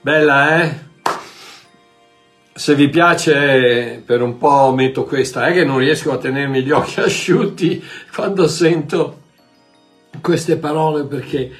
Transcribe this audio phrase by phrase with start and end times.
[0.00, 0.74] Bella, eh?
[2.54, 5.44] Se vi piace, per un po' metto questa.
[5.44, 9.20] È che non riesco a tenermi gli occhi asciutti quando sento
[10.22, 11.52] queste parole perché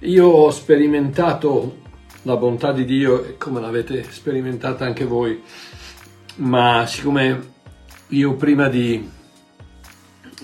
[0.00, 1.78] io ho sperimentato
[2.24, 5.42] la bontà di Dio come l'avete sperimentata anche voi,
[6.36, 7.52] ma siccome
[8.08, 9.08] io prima di,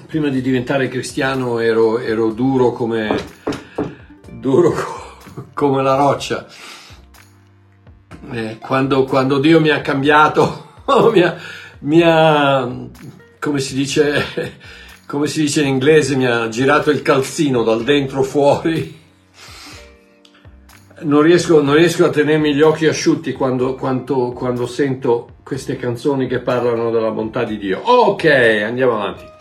[0.06, 3.36] prima di diventare cristiano ero, ero duro come,
[4.38, 4.74] duro
[5.52, 6.46] come la roccia.
[8.30, 10.72] Eh, quando, quando, Dio mi ha cambiato,
[11.12, 11.36] mi, ha,
[11.80, 12.88] mi ha,
[13.38, 14.56] come si dice,
[15.06, 18.96] come si dice in inglese, mi ha girato il calzino dal dentro fuori.
[21.00, 26.26] Non riesco, non riesco a tenermi gli occhi asciutti quando, quando, quando sento queste canzoni
[26.26, 27.78] che parlano della bontà di Dio.
[27.78, 29.37] Ok, andiamo avanti.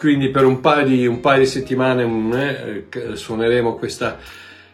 [0.00, 4.16] Quindi per un paio di, un paio di settimane eh, suoneremo questa,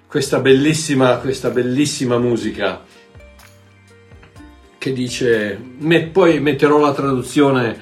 [0.06, 2.80] questa, bellissima, questa bellissima musica
[4.78, 7.76] che dice, met, poi metterò la traduzione,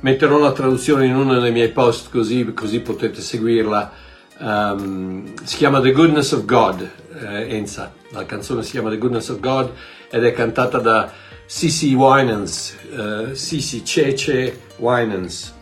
[0.00, 3.92] metterò la traduzione in uno dei miei post così, così potete seguirla.
[4.40, 7.92] Um, si chiama The Goodness of God, eh, Enza.
[8.08, 9.70] La canzone si chiama The Goodness of God
[10.10, 11.12] ed è cantata da
[11.46, 15.54] Sisi Winans, uh, Sisi Cece Winans.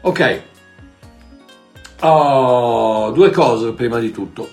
[0.00, 0.52] Ok,
[2.00, 4.48] oh, due cose prima di tutto.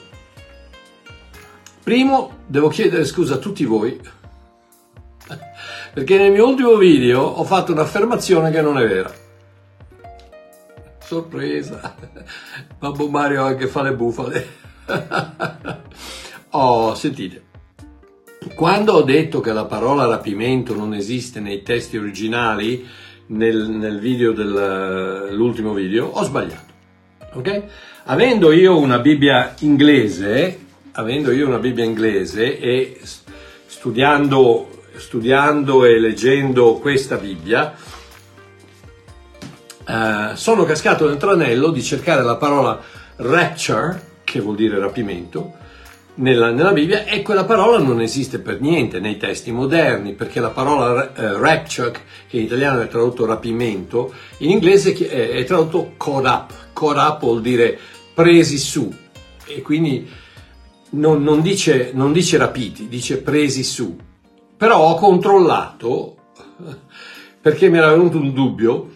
[1.83, 3.99] Primo, devo chiedere scusa a tutti voi
[5.93, 9.11] perché nel mio ultimo video ho fatto un'affermazione che non è vera.
[10.99, 11.95] Sorpresa,
[12.79, 14.59] Babbo Mario anche fa le bufale.
[16.51, 17.43] oh, sentite,
[18.55, 22.87] quando ho detto che la parola rapimento non esiste nei testi originali,
[23.27, 26.70] nel, nel video dell'ultimo video, ho sbagliato.
[27.33, 27.63] Ok?
[28.05, 30.59] Avendo io una Bibbia inglese,
[30.93, 32.99] avendo io una Bibbia inglese e
[33.65, 34.71] studiando
[35.01, 37.73] studiando e leggendo questa Bibbia,
[39.87, 42.79] eh, sono cascato nel tranello di cercare la parola
[43.17, 45.59] rapture, che vuol dire rapimento,
[46.13, 50.49] nella, nella, Bibbia e quella parola non esiste per niente nei testi moderni, perché la
[50.49, 51.91] parola eh, rapture,
[52.27, 56.53] che in italiano è tradotto rapimento, in inglese è, è tradotto caught up.
[56.73, 57.77] Up vuol dire
[58.13, 58.91] presi su
[59.45, 60.07] e quindi
[60.91, 63.95] non, non, dice, non dice rapiti, dice presi su.
[64.57, 66.15] Però ho controllato,
[67.41, 68.89] perché mi era venuto un dubbio,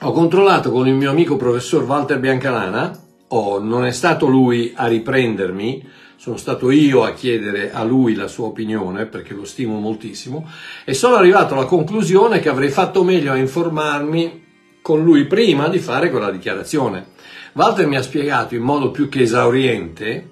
[0.00, 2.98] ho controllato con il mio amico professor Walter Biancalana,
[3.28, 8.28] oh, non è stato lui a riprendermi, sono stato io a chiedere a lui la
[8.28, 10.46] sua opinione perché lo stimo moltissimo
[10.84, 14.39] e sono arrivato alla conclusione che avrei fatto meglio a informarmi
[14.82, 17.18] con lui prima di fare quella dichiarazione.
[17.52, 20.30] Walter mi ha spiegato in modo più che esauriente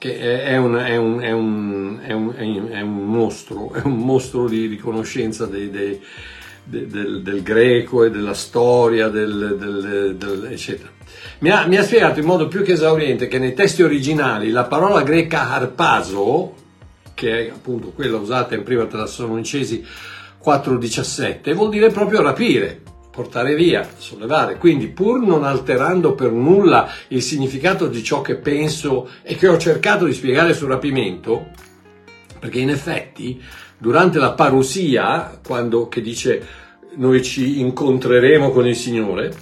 [0.00, 4.78] che è un, è un, è un, è un, mostro, è un mostro di, di
[4.78, 6.00] conoscenza dei, dei,
[6.64, 9.56] de, del, del, greco e della storia, del,
[10.16, 10.88] del, eccetera.
[11.40, 14.64] Mi ha, mi ha, spiegato in modo più che esauriente che nei testi originali la
[14.64, 16.54] parola greca harpaso,
[17.12, 19.84] che è appunto quella usata in prima Tessalonicesi
[20.42, 22.80] 4.17, vuol dire proprio rapire
[23.10, 24.56] portare via, sollevare.
[24.56, 29.58] Quindi, pur non alterando per nulla il significato di ciò che penso e che ho
[29.58, 31.50] cercato di spiegare sul rapimento,
[32.38, 33.42] perché in effetti
[33.76, 36.46] durante la parusia, quando che dice
[36.96, 39.32] noi ci incontreremo con il Signore,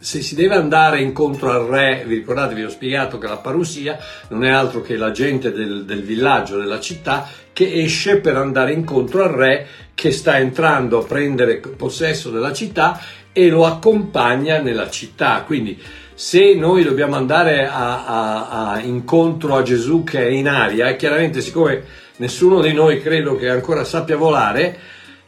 [0.00, 3.98] se si deve andare incontro al re, vi ricordate, vi ho spiegato che la parusia
[4.28, 8.72] non è altro che la gente del, del villaggio, della città, che esce per andare
[8.72, 13.00] incontro al re che sta entrando a prendere possesso della città
[13.32, 15.42] e lo accompagna nella città.
[15.44, 15.76] Quindi
[16.14, 21.40] se noi dobbiamo andare a, a, a incontro a Gesù che è in aria, chiaramente
[21.40, 21.82] siccome
[22.16, 24.78] nessuno di noi credo che ancora sappia volare,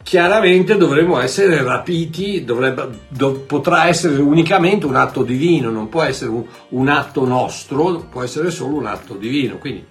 [0.02, 6.30] chiaramente dovremo essere rapiti, dovrebbe, do, potrà essere unicamente un atto divino, non può essere
[6.30, 9.58] un, un atto nostro, può essere solo un atto divino.
[9.58, 9.86] Quindi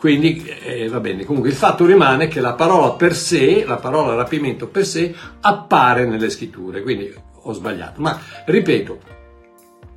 [0.00, 4.14] quindi eh, va bene, comunque il fatto rimane che la parola per sé, la parola
[4.14, 7.12] rapimento per sé, appare nelle scritture, quindi
[7.42, 8.00] ho sbagliato.
[8.00, 8.98] Ma ripeto,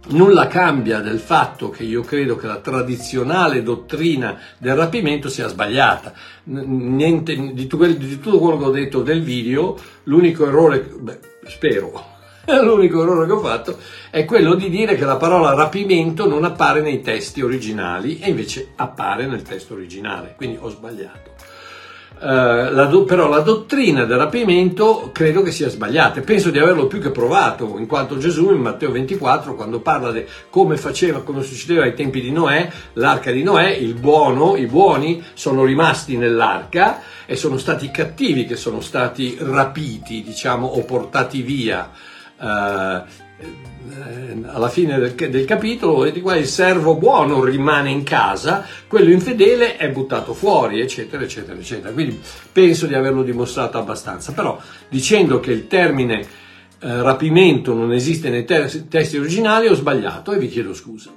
[0.10, 6.14] nulla cambia del fatto che io credo che la tradizionale dottrina del rapimento sia sbagliata.
[6.46, 7.78] Niente, di, tutto
[8.40, 12.12] quello che ho detto del video, l'unico errore, beh, spero,
[12.62, 13.78] L'unico errore che ho fatto
[14.10, 18.72] è quello di dire che la parola rapimento non appare nei testi originali e invece
[18.76, 21.32] appare nel testo originale, quindi ho sbagliato.
[22.24, 26.58] Uh, la do, però la dottrina del rapimento credo che sia sbagliata e penso di
[26.58, 31.22] averlo più che provato, in quanto Gesù in Matteo 24, quando parla di come faceva,
[31.22, 36.16] come succedeva ai tempi di Noè, l'arca di Noè, il buono, i buoni sono rimasti
[36.16, 41.92] nell'arca e sono stati i cattivi che sono stati rapiti, diciamo, o portati via.
[42.38, 43.02] Uh,
[44.54, 49.78] alla fine del, del capitolo, di qua il servo buono rimane in casa, quello infedele
[49.78, 51.92] è buttato fuori, eccetera, eccetera, eccetera.
[51.94, 52.19] Quindi
[52.51, 54.34] penso di averlo dimostrato abbastanza.
[54.34, 54.60] Però
[54.90, 60.38] dicendo che il termine eh, rapimento non esiste nei te- testi originali ho sbagliato e
[60.38, 61.12] vi chiedo scusa.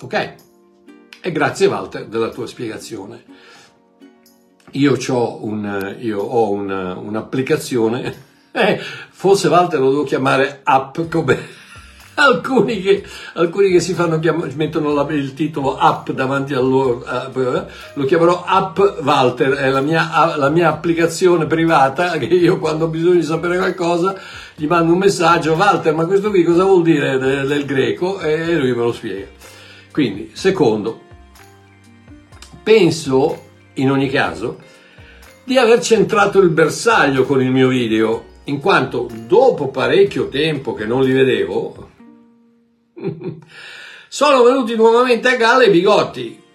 [0.00, 0.34] Ok?
[1.20, 3.24] E grazie Walter della tua spiegazione.
[4.72, 4.96] Io,
[5.40, 8.14] un, io ho un, un'applicazione,
[8.52, 8.78] eh,
[9.10, 11.56] forse Walter lo devo chiamare app come
[12.18, 13.04] alcuni che,
[13.34, 18.04] alcuni che si fanno chiamare, mettono la, il titolo app davanti a loro, uh, lo
[18.04, 23.14] chiamerò app Walter, è la mia, la mia, applicazione privata che io quando ho bisogno
[23.14, 24.16] di sapere qualcosa
[24.56, 28.20] gli mando un messaggio, Walter ma questo qui cosa vuol dire del, del greco?
[28.20, 29.26] E lui me lo spiega.
[29.92, 31.00] Quindi, secondo,
[32.62, 34.58] penso in ogni caso
[35.44, 40.84] di aver centrato il bersaglio con il mio video, in quanto dopo parecchio tempo che
[40.84, 41.87] non li vedevo,
[44.08, 46.46] sono venuti nuovamente a galla i bigotti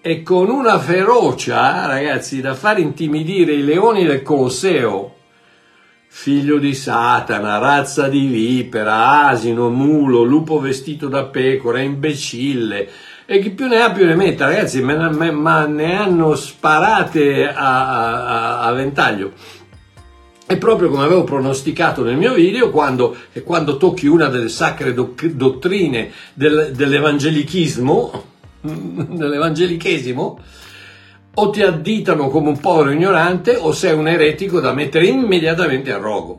[0.00, 5.14] e con una ferocia, ragazzi, da far intimidire i leoni del Colosseo.
[6.10, 12.88] Figlio di Satana, razza di vipera, asino, mulo, lupo vestito da pecora, imbecille.
[13.26, 18.60] E chi più ne ha più ne metta, ragazzi, ma ne hanno sparate a, a,
[18.60, 19.32] a ventaglio.
[20.48, 23.14] È proprio come avevo pronosticato nel mio video, quando,
[23.44, 28.24] quando tocchi una delle sacre dottrine del, dell'evangelichismo,
[28.62, 30.40] dell'evangelichesimo,
[31.34, 35.98] o ti additano come un povero ignorante o sei un eretico da mettere immediatamente a
[35.98, 36.38] rogo.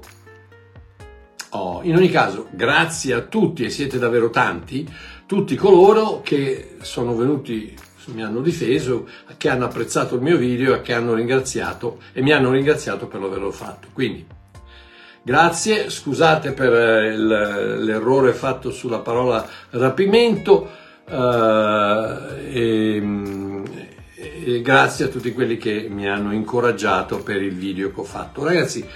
[1.50, 4.92] Oh, in ogni caso, grazie a tutti, e siete davvero tanti,
[5.28, 7.76] tutti coloro che sono venuti
[8.08, 9.08] mi hanno difeso,
[9.38, 13.22] che hanno apprezzato il mio video e che hanno ringraziato e mi hanno ringraziato per
[13.22, 13.88] averlo fatto.
[13.94, 14.26] Quindi
[15.22, 20.70] grazie, scusate per eh, l'errore fatto sulla parola rapimento
[21.06, 22.18] eh,
[22.52, 23.64] e,
[24.44, 28.44] e grazie a tutti quelli che mi hanno incoraggiato per il video che ho fatto.
[28.44, 28.88] Ragazzi,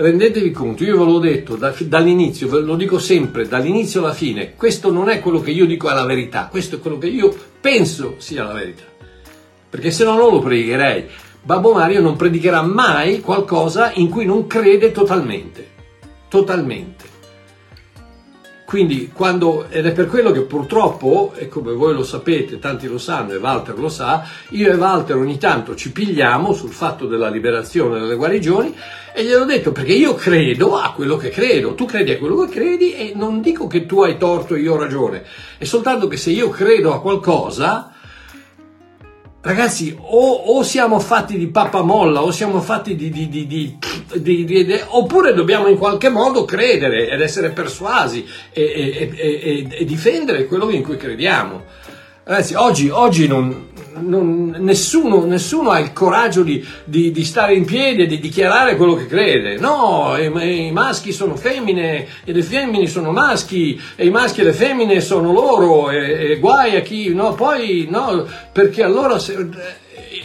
[0.00, 4.54] rendetevi conto, io ve l'ho detto da, dall'inizio, ve lo dico sempre, dall'inizio alla fine,
[4.54, 7.34] questo non è quello che io dico è la verità, questo è quello che io
[7.60, 8.84] penso sia la verità.
[9.68, 11.04] Perché se no non lo predicherei.
[11.42, 15.68] Babbo Mario non predicherà mai qualcosa in cui non crede totalmente.
[16.28, 16.99] Totalmente.
[18.70, 22.98] Quindi quando, ed è per quello che purtroppo, e come voi lo sapete, tanti lo
[22.98, 27.28] sanno e Walter lo sa, io e Walter ogni tanto ci pigliamo sul fatto della
[27.28, 28.72] liberazione delle guarigioni
[29.12, 32.52] e gliel'ho detto perché io credo a quello che credo, tu credi a quello che
[32.52, 35.24] credi e non dico che tu hai torto e io ho ragione,
[35.58, 37.92] è soltanto che se io credo a qualcosa,
[39.42, 43.78] Ragazzi, o, o, siamo fatti di pappamolla, o siamo fatti di, di, di, di,
[44.88, 50.70] oppure dobbiamo in qualche modo credere ed essere persuasi e, e, e, e difendere quello
[50.70, 51.64] in cui crediamo.
[52.22, 57.64] Ragazzi, oggi, oggi non, non, nessuno, nessuno, ha il coraggio di, di, di, stare in
[57.64, 59.58] piedi e di dichiarare quello che crede.
[59.58, 64.44] No, i, i, maschi sono femmine e le femmine sono maschi e i maschi e
[64.44, 67.12] le femmine sono loro e, e guai a chi...
[67.14, 69.18] No, poi no, perché allora...
[69.18, 69.48] Se,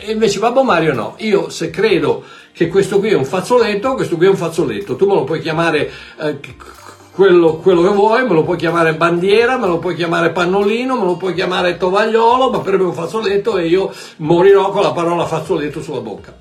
[0.06, 2.24] e invece Babbo Mario no, io se credo
[2.56, 5.42] che questo qui è un fazzoletto, questo qui è un fazzoletto, tu me lo puoi
[5.42, 5.92] chiamare...
[6.18, 6.40] Eh,
[7.16, 11.06] quello, quello, che vuoi, me lo puoi chiamare bandiera, me lo puoi chiamare pannolino, me
[11.06, 14.92] lo puoi chiamare tovagliolo, ma per me è un fazzoletto e io morirò con la
[14.92, 16.36] parola fazzoletto sulla bocca.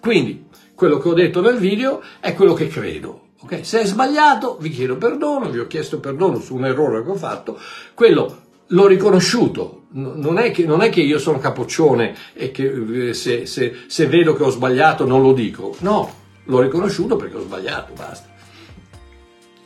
[0.00, 3.22] Quindi, quello che ho detto nel video è quello che credo.
[3.42, 3.64] Okay?
[3.64, 7.16] Se è sbagliato, vi chiedo perdono, vi ho chiesto perdono su un errore che ho
[7.16, 7.58] fatto,
[7.94, 9.83] quello l'ho riconosciuto.
[9.96, 14.06] Non è, che, non è che io sono capoccione e che eh, se, se, se
[14.06, 15.76] vedo che ho sbagliato non lo dico.
[15.80, 16.12] No,
[16.44, 18.32] l'ho riconosciuto perché ho sbagliato, basta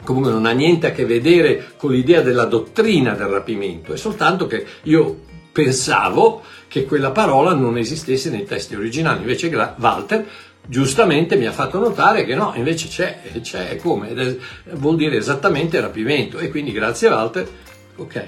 [0.04, 4.47] comunque non ha niente a che vedere con l'idea della dottrina del rapimento, è soltanto
[4.47, 5.20] che io
[5.52, 10.26] pensavo che quella parola non esistesse nei testi originali, invece Walter
[10.66, 14.37] giustamente mi ha fatto notare che no, invece c'è, c'è come, è,
[14.76, 17.49] vuol dire esattamente rapimento e quindi grazie Walter,
[17.97, 18.25] ok.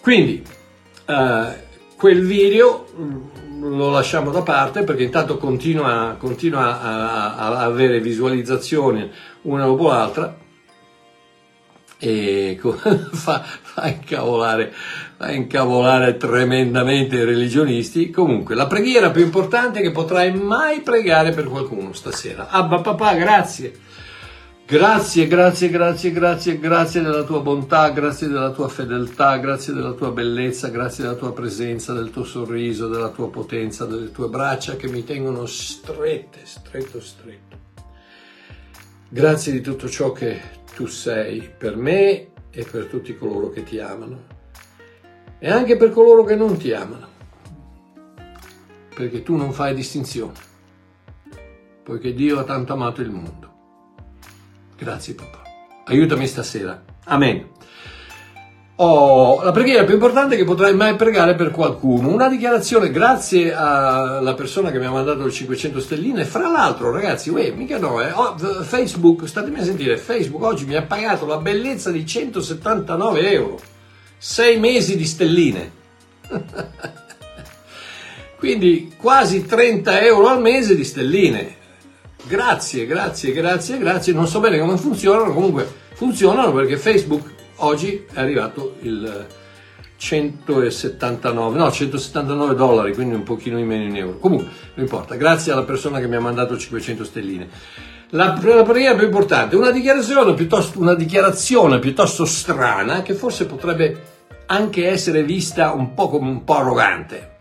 [0.00, 0.42] Quindi
[1.06, 1.62] eh,
[1.96, 9.10] quel video mm, lo lasciamo da parte perché intanto continua, continua a, a, avere visualizzazioni
[9.42, 10.36] una dopo l'altra
[11.98, 12.58] e
[13.12, 14.72] fa, fa, incavolare,
[15.16, 18.10] fa incavolare tremendamente i religionisti.
[18.10, 22.48] Comunque, la preghiera più importante che potrai mai pregare per qualcuno stasera.
[22.48, 23.72] Abba papà, grazie.
[24.66, 30.10] Grazie, grazie, grazie, grazie, grazie della tua bontà, grazie della tua fedeltà, grazie della tua
[30.10, 34.88] bellezza, grazie della tua presenza, del tuo sorriso, della tua potenza, delle tue braccia che
[34.88, 37.58] mi tengono strette, stretto, stretto.
[39.06, 40.40] Grazie di tutto ciò che
[40.74, 44.22] tu sei per me e per tutti coloro che ti amano.
[45.40, 47.08] E anche per coloro che non ti amano,
[48.94, 50.38] perché tu non fai distinzione,
[51.82, 53.52] poiché Dio ha tanto amato il mondo
[54.84, 55.42] Grazie papà.
[55.86, 56.78] Aiutami stasera.
[57.04, 57.52] Amen.
[58.76, 62.10] Oh, la preghiera più importante che potrai mai pregare per qualcuno.
[62.10, 66.26] Una dichiarazione grazie alla persona che mi ha mandato le 500 stelline.
[66.26, 68.10] Fra l'altro, ragazzi, uè, mica no, eh.
[68.12, 73.58] oh, Facebook, statemi a sentire, Facebook oggi mi ha pagato la bellezza di 179 euro.
[74.18, 75.72] Sei mesi di stelline.
[78.36, 81.62] Quindi quasi 30 euro al mese di stelline.
[82.26, 84.12] Grazie, grazie, grazie, grazie.
[84.12, 89.26] Non so bene come funzionano, comunque funzionano perché Facebook oggi è arrivato il
[89.96, 94.18] 179, no, 179 dollari, quindi un pochino di meno in euro.
[94.18, 95.16] Comunque, non importa.
[95.16, 97.48] Grazie alla persona che mi ha mandato 500 stelline.
[98.10, 104.12] La, la preghiera più importante, una dichiarazione, piuttosto, una dichiarazione piuttosto strana che forse potrebbe
[104.46, 107.32] anche essere vista un po' come un po' arrogante.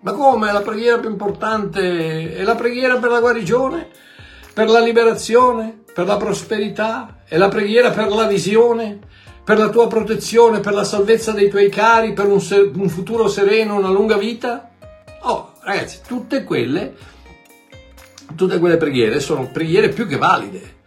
[0.00, 0.52] Ma come?
[0.52, 3.88] La preghiera più importante è la preghiera per la guarigione?
[4.58, 8.98] Per la liberazione, per la prosperità, è la preghiera per la visione,
[9.44, 13.76] per la tua protezione, per la salvezza dei tuoi cari, per un, un futuro sereno,
[13.76, 14.70] una lunga vita?
[15.20, 16.92] Oh, ragazzi, tutte quelle,
[18.34, 20.78] tutte quelle preghiere sono preghiere più che valide,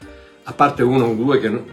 [0.44, 1.66] a parte uno o due che non,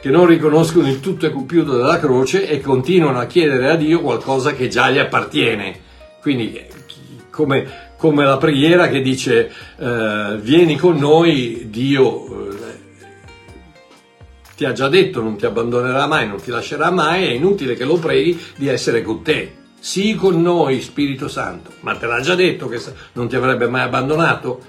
[0.00, 4.00] che non riconoscono il tutto e compiuto della croce e continuano a chiedere a Dio
[4.00, 5.80] qualcosa che già gli appartiene.
[6.22, 6.64] Quindi,
[7.28, 12.56] come come la preghiera che dice eh, vieni con noi, Dio eh,
[14.56, 17.84] ti ha già detto non ti abbandonerà mai, non ti lascerà mai, è inutile che
[17.84, 19.64] lo preghi di essere con te.
[19.78, 22.80] Sii con noi, Spirito Santo, ma te l'ha già detto che
[23.12, 24.60] non ti avrebbe mai abbandonato.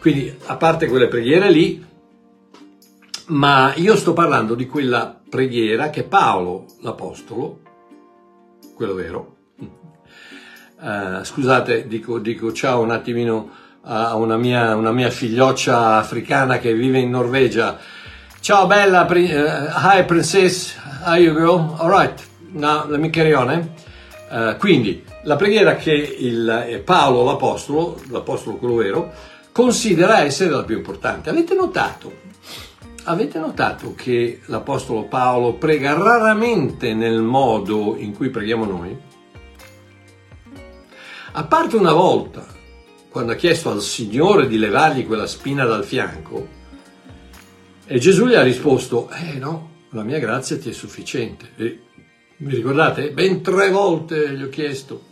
[0.00, 1.84] Quindi, a parte quelle preghiere lì,
[3.28, 7.60] ma io sto parlando di quella preghiera che Paolo, l'Apostolo,
[8.74, 9.36] quello vero,
[10.80, 13.50] Uh, scusate, dico, dico, ciao un attimino
[13.82, 17.76] a una mia, una mia, figlioccia africana che vive in Norvegia.
[18.38, 21.74] Ciao bella, uh, hi princess, how you go?
[21.78, 23.50] Alright, now let me carry on.
[23.50, 23.68] Eh?
[24.30, 29.12] Uh, quindi, la preghiera che il, eh, Paolo, l'Apostolo, l'Apostolo quello vero,
[29.50, 31.28] considera essere la più importante.
[31.28, 32.12] Avete notato?
[33.02, 39.07] Avete notato che l'Apostolo Paolo prega raramente nel modo in cui preghiamo noi?
[41.38, 42.44] A parte una volta,
[43.08, 46.48] quando ha chiesto al Signore di levargli quella spina dal fianco,
[47.86, 51.52] e Gesù gli ha risposto, eh no, la mia grazia ti è sufficiente.
[51.54, 51.80] E,
[52.38, 53.12] mi ricordate?
[53.12, 55.04] Ben tre volte gli ho chiesto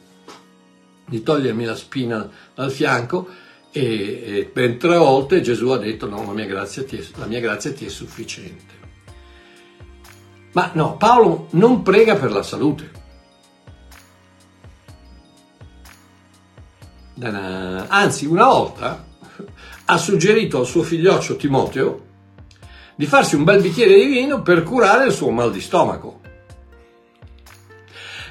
[1.06, 3.28] di togliermi la spina dal fianco
[3.70, 7.26] e, e ben tre volte Gesù ha detto no, la mia grazia ti è, la
[7.26, 8.74] mia grazia ti è sufficiente.
[10.54, 13.04] Ma no, Paolo non prega per la salute.
[17.18, 19.04] Anzi, una volta
[19.86, 22.04] ha suggerito al suo figlioccio Timoteo
[22.94, 26.20] di farsi un bel bicchiere di vino per curare il suo mal di stomaco.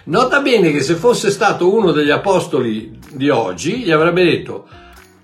[0.06, 4.68] Nota bene che se fosse stato uno degli apostoli di oggi, gli avrebbe detto: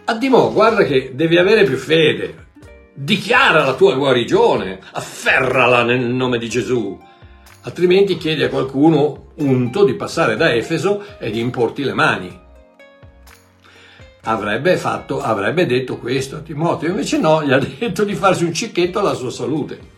[0.06, 2.48] Addimo, guarda che devi avere più fede,
[2.96, 7.00] dichiara la tua guarigione, afferrala nel nome di Gesù,
[7.62, 12.41] altrimenti chiedi a qualcuno unto di passare da Efeso e di importi le mani
[14.24, 18.54] avrebbe, fatto, avrebbe detto questo a Timoteo, invece no, gli ha detto di farsi un
[18.54, 19.90] cicchetto alla sua salute.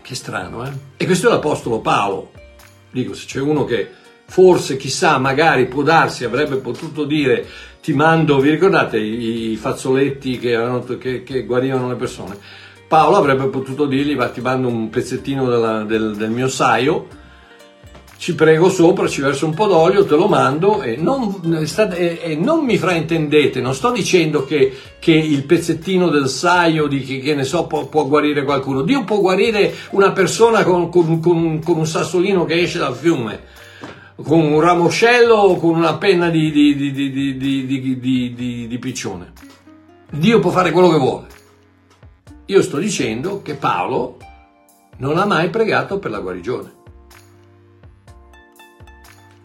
[0.00, 0.70] Che strano, eh?
[0.96, 2.32] E questo è l'Apostolo Paolo.
[2.90, 3.90] Dico, se c'è uno che
[4.26, 7.46] forse, chissà, magari può darsi, avrebbe potuto dire
[7.82, 12.38] ti mando, vi ricordate i, fazzoletti che, erano, che, che, guarivano le persone?
[12.86, 17.08] Paolo avrebbe potuto dirgli, va, ti mando un pezzettino della, del, del mio saio,
[18.22, 22.36] ci prego sopra, ci verso un po' d'olio, te lo mando e non, e, e
[22.36, 27.34] non mi fraintendete, non sto dicendo che, che, il pezzettino del saio di che, che
[27.34, 28.82] ne so può, può, guarire qualcuno.
[28.82, 33.40] Dio può guarire una persona con, con, con, con, un sassolino che esce dal fiume,
[34.22, 39.32] con un ramoscello o con una penna di, di, di, di piccione.
[40.12, 41.26] Dio può fare quello che vuole.
[42.46, 44.18] Io sto dicendo che Paolo
[44.98, 46.81] non ha mai pregato per la guarigione.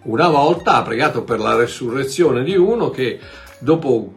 [0.08, 3.20] Una volta ha pregato per la resurrezione di uno che
[3.60, 4.14] dopo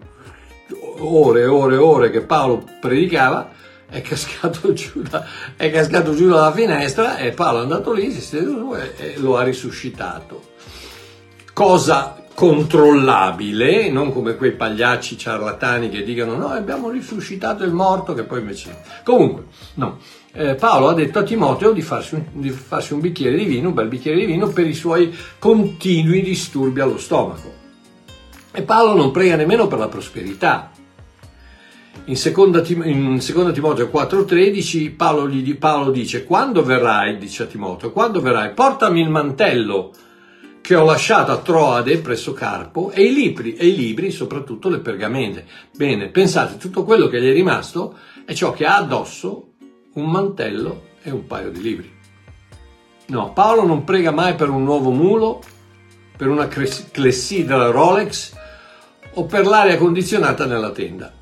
[0.98, 3.50] ore e ore e ore che Paolo predicava
[3.88, 8.18] è cascato giù, da, è cascato giù dalla finestra e Paolo è andato lì, si
[8.18, 10.50] è seduto e, lo ha risuscitato.
[11.52, 18.22] Cosa controllabile, non come quei pagliacci ciarlatani che dicono no, abbiamo risuscitato il morto che
[18.22, 18.80] poi invece.
[19.02, 19.98] Comunque, no.
[20.32, 23.68] Eh, Paolo ha detto a Timoteo di farsi, un, di farsi un bicchiere di vino,
[23.68, 27.52] un bel bicchiere di vino per i suoi continui disturbi allo stomaco.
[28.52, 30.70] E Paolo non prega nemmeno per la prosperità.
[32.04, 38.20] In seconda, in seconda Timoteo 4,13 Paolo, Paolo dice: Quando verrai, dice a Timoteo, quando
[38.20, 39.92] verrai, portami il mantello
[40.60, 44.78] che ho lasciato a Troade presso Carpo e i libri, e i libri, soprattutto le
[44.78, 45.44] pergamente.
[45.74, 49.49] Bene, pensate, tutto quello che gli è rimasto è ciò che ha addosso
[49.94, 51.98] un mantello e un paio di libri.
[53.06, 55.42] No, Paolo non prega mai per un nuovo mulo,
[56.16, 58.36] per una clessidra Rolex
[59.14, 61.12] o per l'aria condizionata nella tenda.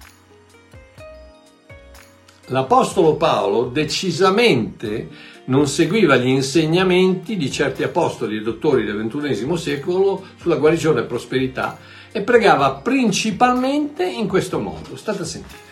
[2.47, 5.09] L'Apostolo Paolo decisamente
[5.47, 11.05] non seguiva gli insegnamenti di certi apostoli e dottori del XXI secolo sulla guarigione e
[11.05, 11.79] prosperità
[12.11, 14.97] e pregava principalmente in questo modo.
[14.97, 15.67] State a sentire.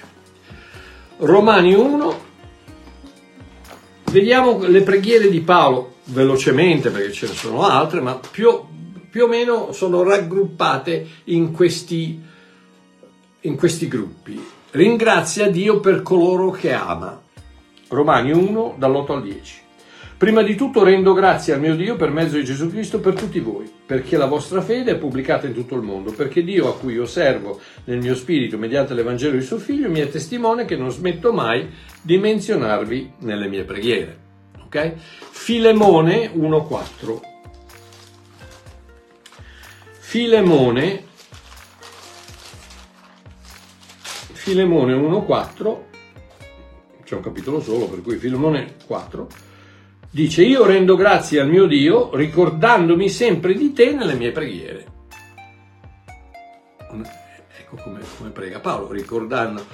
[1.19, 2.21] Romani 1,
[4.17, 8.51] vediamo le preghiere di Paolo velocemente perché ce ne sono altre, ma più,
[9.11, 12.19] più o meno sono raggruppate in questi,
[13.41, 14.43] in questi gruppi.
[14.71, 17.21] Ringrazia Dio per coloro che ama.
[17.89, 19.65] Romani 1 dall'8 al 10.
[20.17, 23.39] Prima di tutto rendo grazie al mio Dio per mezzo di Gesù Cristo per tutti
[23.39, 26.95] voi, perché la vostra fede è pubblicata in tutto il mondo, perché Dio a cui
[26.95, 30.91] io servo nel mio spirito mediante l'Evangelo di suo Figlio mi è testimone che non
[30.91, 31.69] smetto mai
[32.07, 34.25] di menzionarvi nelle mie preghiere.
[34.65, 34.93] Ok?
[34.97, 37.21] Filemone 1.4
[39.99, 41.05] Filemone
[44.33, 45.79] Filemone 1.4
[47.03, 49.29] c'è un capitolo solo per cui Filemone 4
[50.09, 54.87] Dice, io rendo grazie al mio Dio ricordandomi sempre di te nelle mie preghiere.
[57.61, 59.67] Ecco come, come prega Paolo, ricordando,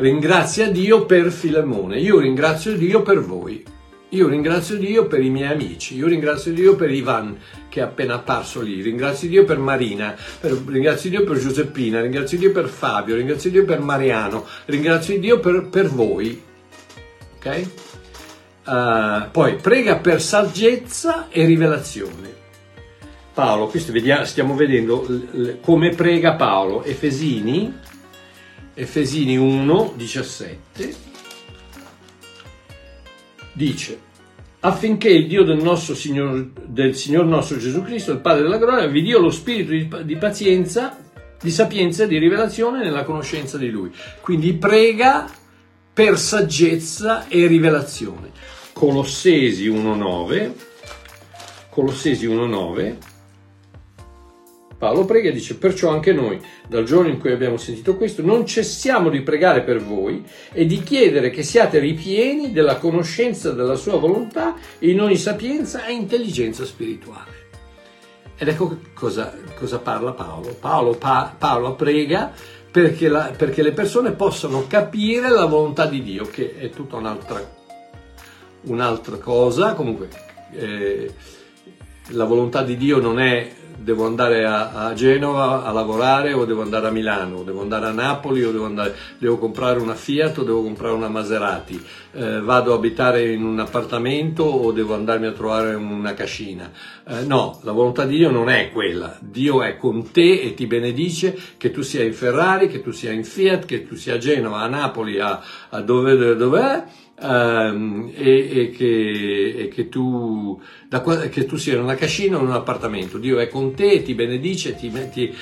[0.00, 3.62] ringrazia Dio per Filemone, io ringrazio Dio per voi,
[4.10, 8.14] io ringrazio Dio per i miei amici, io ringrazio Dio per Ivan che è appena
[8.14, 13.14] apparso lì, ringrazio Dio per Marina, per, ringrazio Dio per Giuseppina, ringrazio Dio per Fabio,
[13.14, 16.42] ringrazio Dio per Mariano, ringrazio Dio per, per voi.
[17.36, 17.66] Ok?
[18.64, 22.38] Uh, poi prega per saggezza e rivelazione.
[23.32, 25.06] Paolo, vediamo, stiamo vedendo
[25.60, 27.72] come prega Paolo, Efesini,
[28.80, 30.94] Efesini 1, 17,
[33.52, 34.08] dice
[34.60, 38.86] affinché il Dio del, nostro Signor, del Signor nostro Gesù Cristo, il Padre della gloria,
[38.86, 40.98] vi dia lo spirito di, di pazienza,
[41.40, 43.90] di sapienza e di rivelazione nella conoscenza di Lui.
[44.20, 45.30] Quindi prega
[45.92, 48.30] per saggezza e rivelazione.
[48.72, 50.52] Colossesi 1.9,
[51.68, 52.96] Colossesi 1.9,
[54.80, 58.46] Paolo prega e dice, perciò anche noi, dal giorno in cui abbiamo sentito questo, non
[58.46, 63.98] cessiamo di pregare per voi e di chiedere che siate ripieni della conoscenza della sua
[63.98, 67.48] volontà in ogni sapienza e intelligenza spirituale.
[68.38, 70.56] Ed ecco cosa, cosa parla Paolo.
[70.58, 72.32] Paolo, pa, Paolo prega
[72.70, 77.58] perché, la, perché le persone possano capire la volontà di Dio, che è tutta un'altra
[78.62, 80.08] un'altra cosa, comunque
[80.52, 81.12] eh,
[82.12, 86.62] la volontà di Dio non è devo andare a, a, Genova a lavorare o devo
[86.62, 90.38] andare a Milano, o devo andare a Napoli o devo, andare, devo comprare una Fiat
[90.38, 95.26] o devo comprare una Maserati, eh, vado a abitare in un appartamento o devo andarmi
[95.26, 96.70] a trovare una cascina.
[97.06, 100.66] Eh, no, la volontà di Dio non è quella, Dio è con te e ti
[100.66, 104.18] benedice che tu sia in Ferrari, che tu sia in Fiat, che tu sia a
[104.18, 105.40] Genova, a Napoli, a,
[105.70, 106.84] a dove, dove è
[107.22, 112.40] Um, e, e, che, e che, tu, da, che, tu, sia in una cascina o
[112.40, 113.18] in un appartamento.
[113.18, 115.34] Dio è con te ti benedice ti, ti,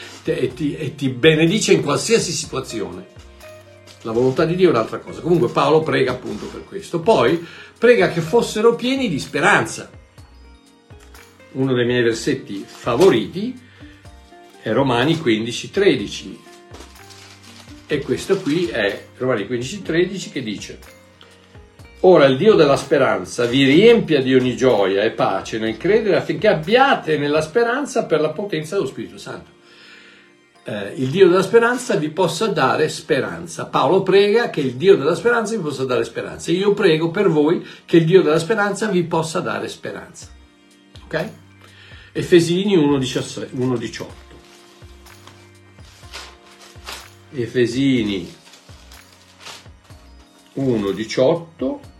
[0.55, 3.07] ti, e ti benedice in qualsiasi situazione.
[4.03, 5.21] La volontà di Dio è un'altra cosa.
[5.21, 6.99] Comunque Paolo prega appunto per questo.
[6.99, 7.47] Poi
[7.79, 9.89] prega che fossero pieni di speranza.
[11.53, 13.57] Uno dei miei versetti favoriti
[14.61, 16.39] è Romani 15:13.
[17.87, 20.97] E questo qui è Romani 15:13 che dice
[22.03, 26.47] Ora il Dio della speranza vi riempia di ogni gioia e pace nel credere affinché
[26.47, 29.51] abbiate nella speranza per la potenza dello Spirito Santo.
[30.65, 33.67] eh, il Dio della speranza vi possa dare speranza.
[33.67, 36.53] Paolo prega che il Dio della speranza vi possa dare speranza.
[36.53, 40.29] Io prego per voi che il Dio della speranza vi possa dare speranza.
[41.05, 41.31] Ok?
[42.13, 44.07] Efesini 1,18.
[47.33, 48.35] Efesini
[50.59, 51.97] 1,18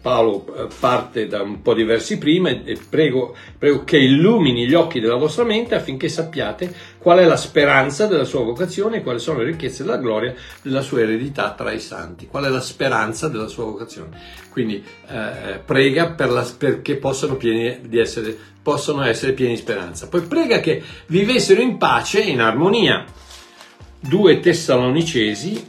[0.00, 4.74] Paolo eh, parte da un po' di versi prima e prego, prego, che illumini gli
[4.74, 9.18] occhi della vostra mente affinché sappiate qual è la speranza della sua vocazione e quali
[9.18, 12.26] sono le ricchezze della gloria della sua eredità tra i santi.
[12.26, 14.18] Qual è la speranza della sua vocazione?
[14.50, 17.36] Quindi eh, prega per la, perché possano,
[17.90, 20.08] essere, possono essere pieni di speranza.
[20.08, 23.04] Poi prega che vivessero in pace e in armonia.
[23.98, 25.68] Due Tessalonicesi,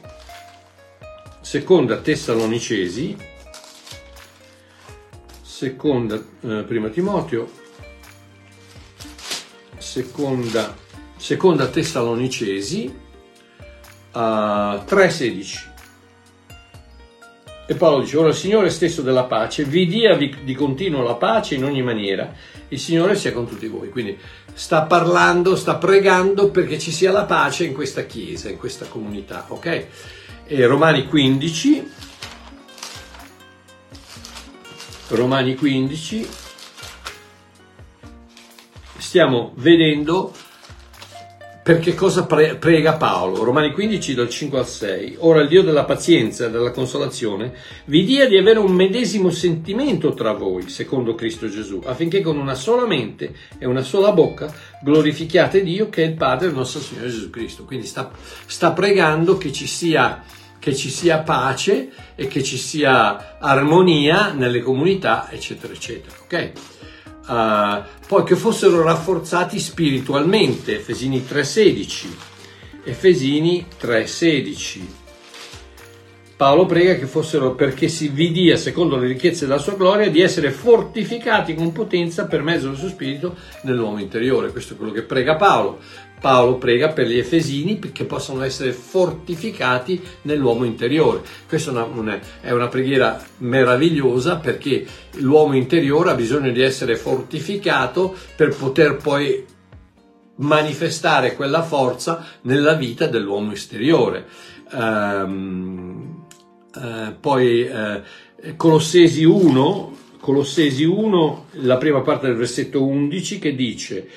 [1.48, 3.16] seconda Tessalonicesi,
[5.42, 7.50] seconda eh, prima Timoteo,
[9.78, 10.76] seconda,
[11.16, 12.94] seconda Tessalonicesi
[14.12, 15.76] uh, 3,16.
[17.66, 21.56] E Paolo dice, ora il Signore stesso della pace vi dia di continuo la pace
[21.56, 22.30] in ogni maniera,
[22.68, 23.90] il Signore sia con tutti voi.
[23.90, 24.20] Quindi
[24.54, 29.46] sta parlando, sta pregando perché ci sia la pace in questa chiesa, in questa comunità,
[29.48, 29.88] ok?
[30.50, 31.92] E Romani 15,
[35.10, 36.28] Romani 15,
[38.98, 40.34] stiamo vedendo
[41.68, 43.44] perché cosa pre- prega Paolo.
[43.44, 45.18] Romani 15 dal 5 al 6.
[45.20, 47.54] Ora il Dio della pazienza e della consolazione
[47.88, 52.56] vi dia di avere un medesimo sentimento tra voi, secondo Cristo Gesù, affinché con una
[52.56, 54.50] sola mente e una sola bocca
[54.82, 57.66] glorifichiate Dio che è il Padre del nostro Signore Gesù Cristo.
[57.66, 58.10] Quindi sta,
[58.46, 60.24] sta pregando che ci sia
[60.68, 66.14] che ci sia pace e che ci sia armonia nelle comunità, eccetera, eccetera.
[66.24, 66.52] Ok?
[67.26, 72.08] Uh, poi che fossero rafforzati spiritualmente, Efesini 3:16.
[72.84, 75.06] Efesini 3:16.
[76.36, 80.22] Paolo prega che fossero perché si vi dia, secondo le ricchezze della sua gloria, di
[80.22, 84.52] essere fortificati con potenza per mezzo del suo spirito nell'uomo interiore.
[84.52, 85.80] Questo è quello che prega Paolo.
[86.20, 91.22] Paolo prega per gli Efesini che possano essere fortificati nell'uomo interiore.
[91.48, 94.86] Questa è una, una, è una, preghiera meravigliosa perché
[95.18, 99.46] l'uomo interiore ha bisogno di essere fortificato per poter poi
[100.38, 104.26] manifestare quella forza nella vita dell'uomo esteriore.
[104.72, 106.26] Um,
[106.74, 114.08] uh, poi uh, Colossesi 1, Colossesi 1, la prima parte del versetto 11 che dice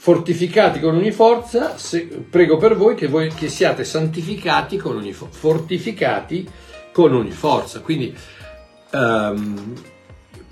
[0.00, 5.12] fortificati con ogni forza, se, prego per voi che, voi che siate santificati con ogni
[5.12, 6.48] forza, fortificati
[6.92, 7.80] con ogni forza.
[7.80, 8.16] Quindi
[8.92, 9.74] um,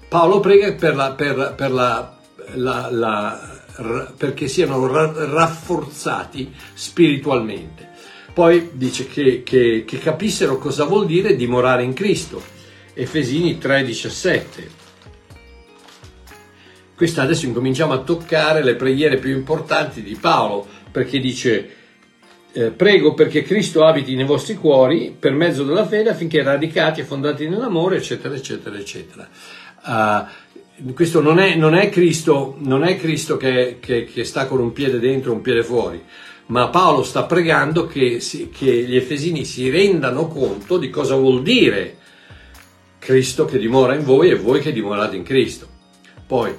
[0.08, 2.18] Paolo prega per la, per, per la,
[2.54, 3.62] la,
[4.16, 7.90] perché siano rafforzati spiritualmente.
[8.34, 12.42] Poi dice che, che, che capissero cosa vuol dire dimorare in Cristo.
[12.94, 14.85] Efesini 3:17
[16.96, 21.70] questa adesso incominciamo a toccare le preghiere più importanti di Paolo, perché dice
[22.52, 27.04] eh, prego perché Cristo abiti nei vostri cuori per mezzo della fede affinché radicati e
[27.04, 29.28] fondati nell'amore, eccetera, eccetera, eccetera.
[29.84, 34.58] Uh, questo non è, non è, Cristo, non è Cristo che, che, che, sta con
[34.58, 36.02] un piede dentro e un piede fuori,
[36.46, 41.98] ma Paolo sta pregando che, che gli Efesini si rendano conto di cosa vuol dire
[42.98, 45.68] Cristo che dimora in voi e voi che dimorate in Cristo.
[46.26, 46.52] Poi,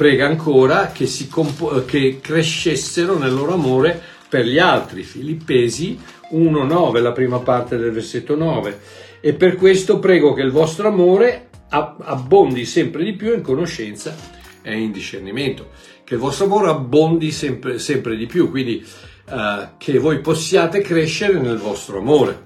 [0.00, 5.02] prega ancora che, compo- che crescessero nel loro amore per gli altri.
[5.02, 6.00] Filippesi
[6.32, 8.80] 1.9, la prima parte del versetto 9.
[9.20, 14.16] E per questo prego che il vostro amore abbondi sempre di più in conoscenza
[14.62, 15.68] e in discernimento.
[16.02, 18.82] Che il vostro amore abbondi sempre, sempre di più, quindi
[19.28, 22.44] uh, che voi possiate crescere nel vostro amore,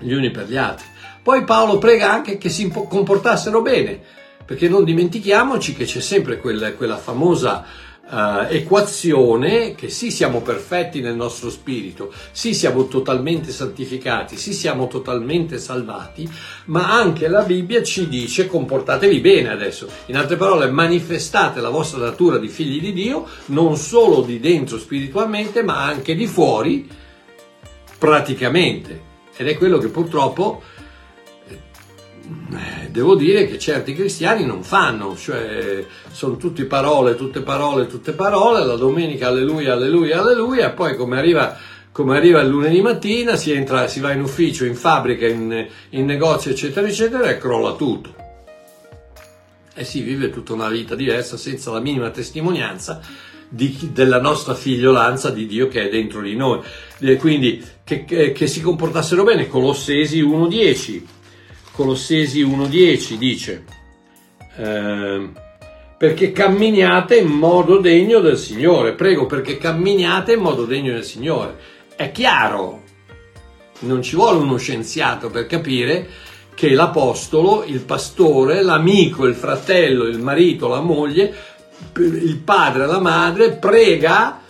[0.00, 0.86] gli uni per gli altri.
[1.22, 4.15] Poi Paolo prega anche che si comportassero bene,
[4.46, 7.64] perché non dimentichiamoci che c'è sempre quella, quella famosa
[8.08, 14.86] uh, equazione che sì siamo perfetti nel nostro spirito, sì siamo totalmente santificati, sì siamo
[14.86, 16.30] totalmente salvati,
[16.66, 21.98] ma anche la Bibbia ci dice comportatevi bene adesso, in altre parole manifestate la vostra
[21.98, 26.88] natura di figli di Dio, non solo di dentro spiritualmente, ma anche di fuori
[27.98, 29.14] praticamente.
[29.38, 30.62] Ed è quello che purtroppo
[32.90, 38.64] devo dire che certi cristiani non fanno, cioè sono tutte parole, tutte parole, tutte parole,
[38.64, 41.56] la domenica alleluia, alleluia, alleluia, poi come arriva,
[41.92, 46.04] come arriva il lunedì mattina si, entra, si va in ufficio, in fabbrica, in, in
[46.04, 48.14] negozio, eccetera, eccetera, e crolla tutto.
[49.74, 53.00] E si vive tutta una vita diversa senza la minima testimonianza
[53.48, 56.60] di, della nostra figliolanza di Dio che è dentro di noi.
[56.98, 59.48] E quindi che, che, che si comportassero bene.
[59.48, 61.02] Colossesi 1.10.
[61.76, 63.64] Colossesi 1.10 dice,
[64.56, 65.28] eh,
[65.98, 68.94] perché camminiate in modo degno del Signore.
[68.94, 71.58] Prego perché camminiate in modo degno del Signore.
[71.94, 72.80] È chiaro,
[73.80, 76.08] non ci vuole uno scienziato per capire
[76.54, 81.34] che l'apostolo, il pastore, l'amico, il fratello, il marito, la moglie,
[81.96, 84.40] il padre, la madre prega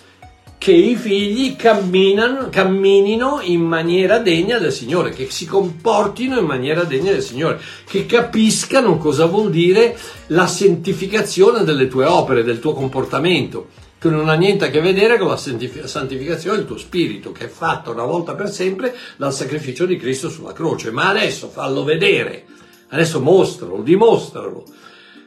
[0.58, 7.12] che i figli camminino in maniera degna del Signore, che si comportino in maniera degna
[7.12, 9.96] del Signore, che capiscano cosa vuol dire
[10.28, 15.18] la santificazione delle tue opere, del tuo comportamento che non ha niente a che vedere
[15.18, 19.86] con la santificazione del tuo spirito, che è fatta una volta per sempre dal sacrificio
[19.86, 20.90] di Cristo sulla croce.
[20.90, 22.44] Ma adesso fallo vedere,
[22.88, 24.64] adesso mostralo, dimostralo,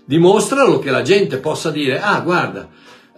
[0.06, 2.70] dimostralo che la gente possa dire, ah guarda,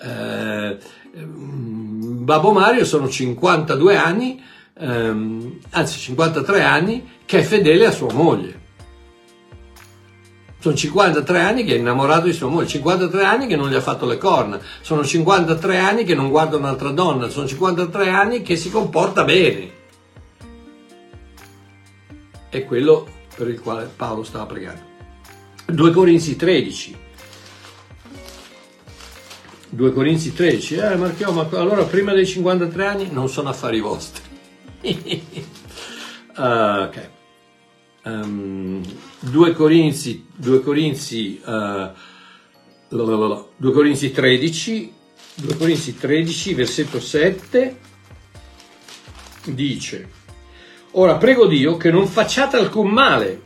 [0.02, 0.78] eh,
[1.14, 4.42] Babbo Mario sono 52 anni,
[4.78, 8.60] ehm, anzi 53 anni, che è fedele a sua moglie.
[10.60, 13.82] Sono 53 anni che è innamorato di sua moglie, 53 anni che non gli ha
[13.82, 18.56] fatto le corna, sono 53 anni che non guarda un'altra donna, sono 53 anni che
[18.56, 19.80] si comporta bene.
[22.48, 24.82] È quello per il quale Paolo stava pregando.
[25.66, 27.01] 2 Corinzi 13.
[29.72, 30.76] 2 Corinzi 13.
[30.76, 34.22] Eh, Marchio, ma allora prima dei 53 anni non sono affari vostri.
[34.82, 34.92] uh,
[36.36, 37.10] ok.
[38.04, 38.82] Um,
[39.20, 41.90] 2 Corinzi, 2 Corinzi, uh,
[42.90, 44.94] 2 Corinzi 13,
[45.36, 47.80] 2 Corinzi 13, versetto 7,
[49.46, 50.10] dice,
[50.92, 53.42] ora prego Dio che non facciate alcun male,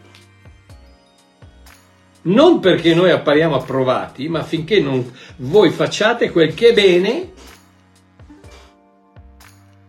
[2.25, 7.31] non perché noi appariamo approvati, ma affinché non, voi facciate quel che è bene.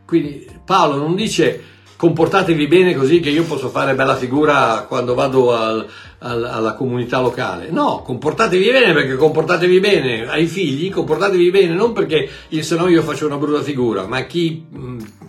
[0.05, 5.55] Quindi Paolo non dice comportatevi bene così che io posso fare bella figura quando vado
[5.55, 5.87] al,
[6.19, 7.71] al, alla comunità locale.
[7.71, 12.29] No, comportatevi bene perché comportatevi bene ai figli, comportatevi bene non perché
[12.61, 15.25] se no io faccio una brutta figura, ma chi...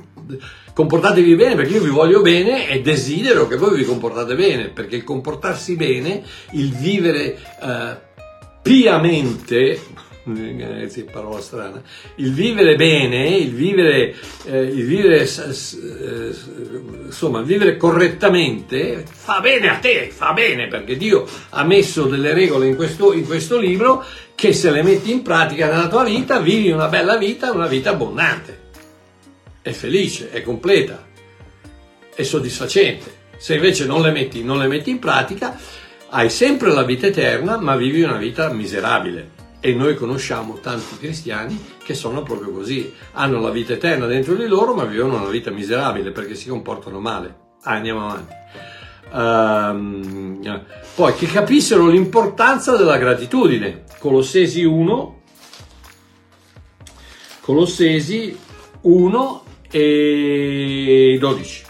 [0.74, 4.96] Comportatevi bene perché io vi voglio bene e desidero che voi vi comportate bene, perché
[4.96, 7.98] il comportarsi bene, il vivere eh,
[8.62, 9.80] piamente,
[10.36, 11.82] eh, sì, parola strana,
[12.16, 14.14] il vivere bene, il vivere,
[14.46, 16.36] eh, il vivere, eh,
[17.06, 22.68] insomma, vivere correttamente fa bene a te, fa bene perché Dio ha messo delle regole
[22.68, 24.04] in questo, in questo libro
[24.36, 27.92] che se le metti in pratica nella tua vita vivi una bella vita, una vita
[27.92, 28.57] abbondante,
[29.68, 31.06] è felice, è completa,
[32.14, 33.16] è soddisfacente.
[33.38, 35.60] Se invece non le metti, non le metti in pratica,
[36.10, 39.36] hai sempre la vita eterna, ma vivi una vita miserabile.
[39.60, 44.48] E noi conosciamo tanti cristiani che sono proprio così, hanno la vita eterna dentro di
[44.48, 47.36] loro ma vivono una vita miserabile perché si comportano male.
[47.64, 48.36] Ah, andiamo avanti.
[49.10, 50.64] Um,
[50.96, 53.84] poi che capissero l'importanza della gratitudine.
[54.00, 55.22] Colossesi 1,
[57.42, 58.38] Colossesi
[58.82, 59.44] 1
[59.78, 61.64] e 12.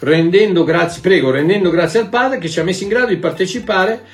[0.00, 4.04] Rendendo grazie, prego, rendendo grazie al Padre che ci ha messo in grado di partecipare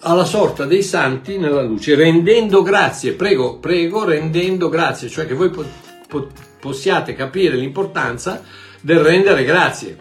[0.00, 5.48] alla sorta dei santi nella luce, rendendo grazie, prego, prego, rendendo grazie, cioè che voi
[5.48, 5.64] po-
[6.06, 6.28] po-
[6.60, 8.42] possiate capire l'importanza
[8.80, 9.96] del rendere grazie.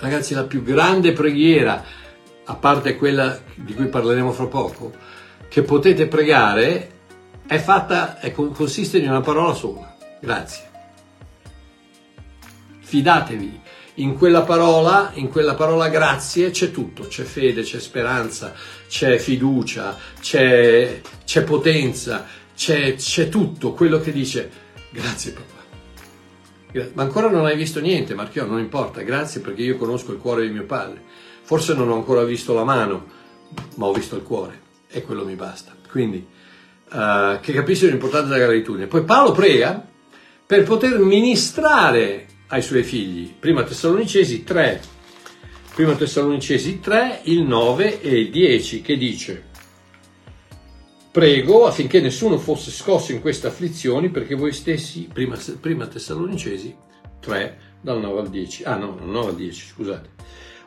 [0.00, 1.82] Ragazzi, la più grande preghiera,
[2.44, 4.92] a parte quella di cui parleremo fra poco,
[5.48, 6.97] che potete pregare
[7.48, 10.66] è fatta, è, consiste in una parola sola, grazie.
[12.80, 13.60] Fidatevi,
[13.94, 18.52] in quella parola, in quella parola grazie c'è tutto, c'è fede, c'è speranza,
[18.86, 24.50] c'è fiducia, c'è, c'è potenza, c'è, c'è, tutto quello che dice
[24.90, 25.56] grazie papà.
[26.92, 30.46] Ma ancora non hai visto niente, Marchio, non importa, grazie perché io conosco il cuore
[30.46, 31.02] di mio padre.
[31.42, 33.06] Forse non ho ancora visto la mano,
[33.76, 35.74] ma ho visto il cuore e quello mi basta.
[35.90, 36.36] Quindi,
[36.90, 38.86] uh, che capiscono l'importanza della gratitudine.
[38.86, 39.86] Poi Paolo prega
[40.46, 43.32] per poter ministrare ai suoi figli.
[43.38, 44.80] Prima Tessalonicesi 3,
[45.74, 49.46] prima Tessalonicesi 3, il 9 e il 10, che dice
[51.10, 56.76] Prego affinché nessuno fosse scosso in queste afflizioni, perché voi stessi, prima, prima Tessalonicesi
[57.20, 60.08] 3, dal 9 al 10, ah no, dal 9 al 10, scusate,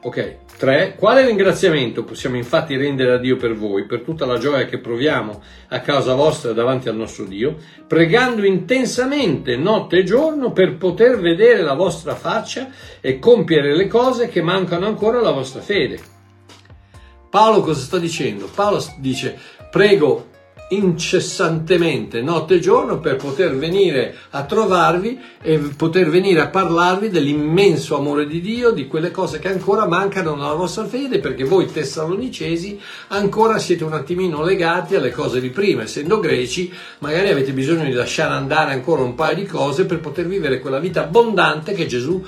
[0.03, 0.95] Ok, 3.
[0.95, 5.43] Quale ringraziamento possiamo infatti rendere a Dio per voi, per tutta la gioia che proviamo
[5.67, 11.61] a causa vostra davanti al nostro Dio, pregando intensamente notte e giorno per poter vedere
[11.61, 15.99] la vostra faccia e compiere le cose che mancano ancora alla vostra fede?
[17.29, 18.49] Paolo cosa sta dicendo?
[18.51, 19.37] Paolo dice,
[19.69, 20.29] prego
[20.71, 27.97] incessantemente notte e giorno per poter venire a trovarvi e poter venire a parlarvi dell'immenso
[27.97, 32.79] amore di Dio, di quelle cose che ancora mancano nella vostra fede, perché voi tessalonicesi
[33.10, 37.91] ancora siete un attimino legati alle cose di prima, essendo greci, magari avete bisogno di
[37.91, 42.23] lasciare andare ancora un paio di cose per poter vivere quella vita abbondante che Gesù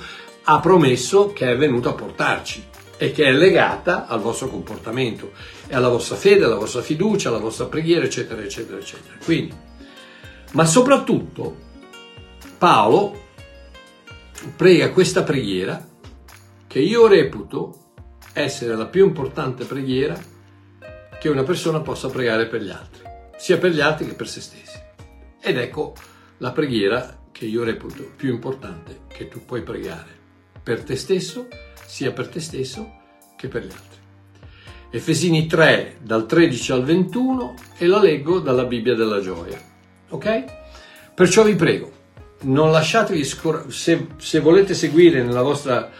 [0.46, 5.32] ha promesso che è venuto a portarci e che è legata al vostro comportamento
[5.74, 9.14] alla vostra fede, alla vostra fiducia, alla vostra preghiera, eccetera, eccetera, eccetera.
[9.22, 9.54] Quindi,
[10.52, 11.56] ma soprattutto
[12.58, 13.22] Paolo
[14.56, 15.86] prega questa preghiera
[16.66, 17.78] che io reputo
[18.32, 20.18] essere la più importante preghiera
[21.18, 23.02] che una persona possa pregare per gli altri,
[23.36, 24.78] sia per gli altri che per se stessi.
[25.40, 25.94] Ed ecco
[26.38, 30.22] la preghiera che io reputo più importante che tu puoi pregare
[30.62, 31.48] per te stesso,
[31.86, 33.02] sia per te stesso
[33.36, 33.98] che per gli altri.
[34.90, 39.60] Efesini 3 dal 13 al 21 e la leggo dalla Bibbia della gioia.
[40.10, 40.44] Ok?
[41.14, 41.90] Perciò vi prego,
[42.42, 45.90] non lasciatevi scoraggiare, se, se, volete seguire nella vostra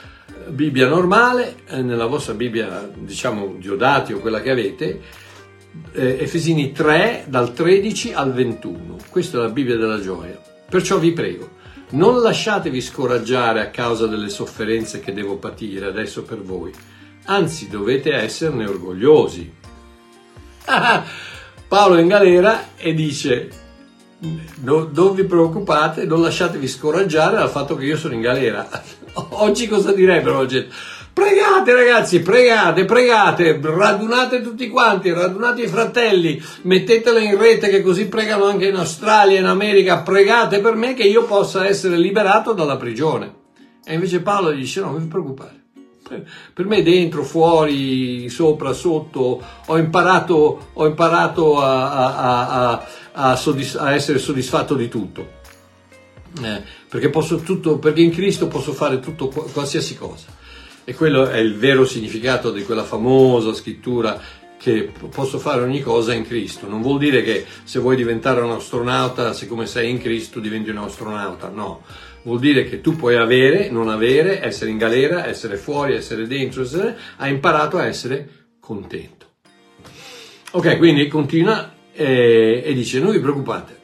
[0.49, 5.01] Bibbia normale, eh, nella vostra Bibbia diciamo Diodati o quella che avete,
[5.93, 8.97] eh, Efesini 3 dal 13 al 21.
[9.11, 10.41] Questa è la Bibbia della gioia.
[10.69, 11.51] Perciò vi prego,
[11.95, 16.73] non lasciatevi scoraggiare a causa delle sofferenze che devo patire adesso per voi
[17.25, 19.53] anzi dovete esserne orgogliosi.
[21.69, 23.51] Paolo è in galera e dice,
[24.63, 28.69] no, non vi preoccupate, non lasciatevi scoraggiare dal fatto che io sono in galera.
[29.31, 30.75] Oggi cosa direbbero la gente?
[31.15, 38.09] Pregate ragazzi, pregate, pregate, radunate tutti quanti, radunate i fratelli, mettetelo in rete che così
[38.09, 42.77] pregano anche in Australia, in America, pregate per me che io possa essere liberato dalla
[42.77, 43.33] prigione.
[43.85, 45.63] E invece Paolo dice no, non vi preoccupate
[46.53, 53.81] per me dentro, fuori, sopra, sotto, ho imparato, ho imparato a, a, a, a soddisf-
[53.87, 55.43] essere soddisfatto di tutto.
[56.43, 57.11] Eh, perché,
[57.43, 60.27] tutto, perché in Cristo posso fare tutto, qualsiasi cosa.
[60.85, 64.21] E quello è il vero significato di quella famosa scrittura
[64.59, 66.69] che posso fare ogni cosa in Cristo.
[66.69, 70.79] Non vuol dire che se vuoi diventare un astronauta, siccome sei in Cristo, diventi un
[70.79, 71.49] astronauta.
[71.49, 71.83] No,
[72.23, 76.63] vuol dire che tu puoi avere, non avere, essere in galera, essere fuori, essere dentro,
[76.63, 76.97] essere...
[77.17, 79.27] hai imparato a essere contento.
[80.53, 83.81] Ok, quindi continua eh, e dice, non vi preoccupate,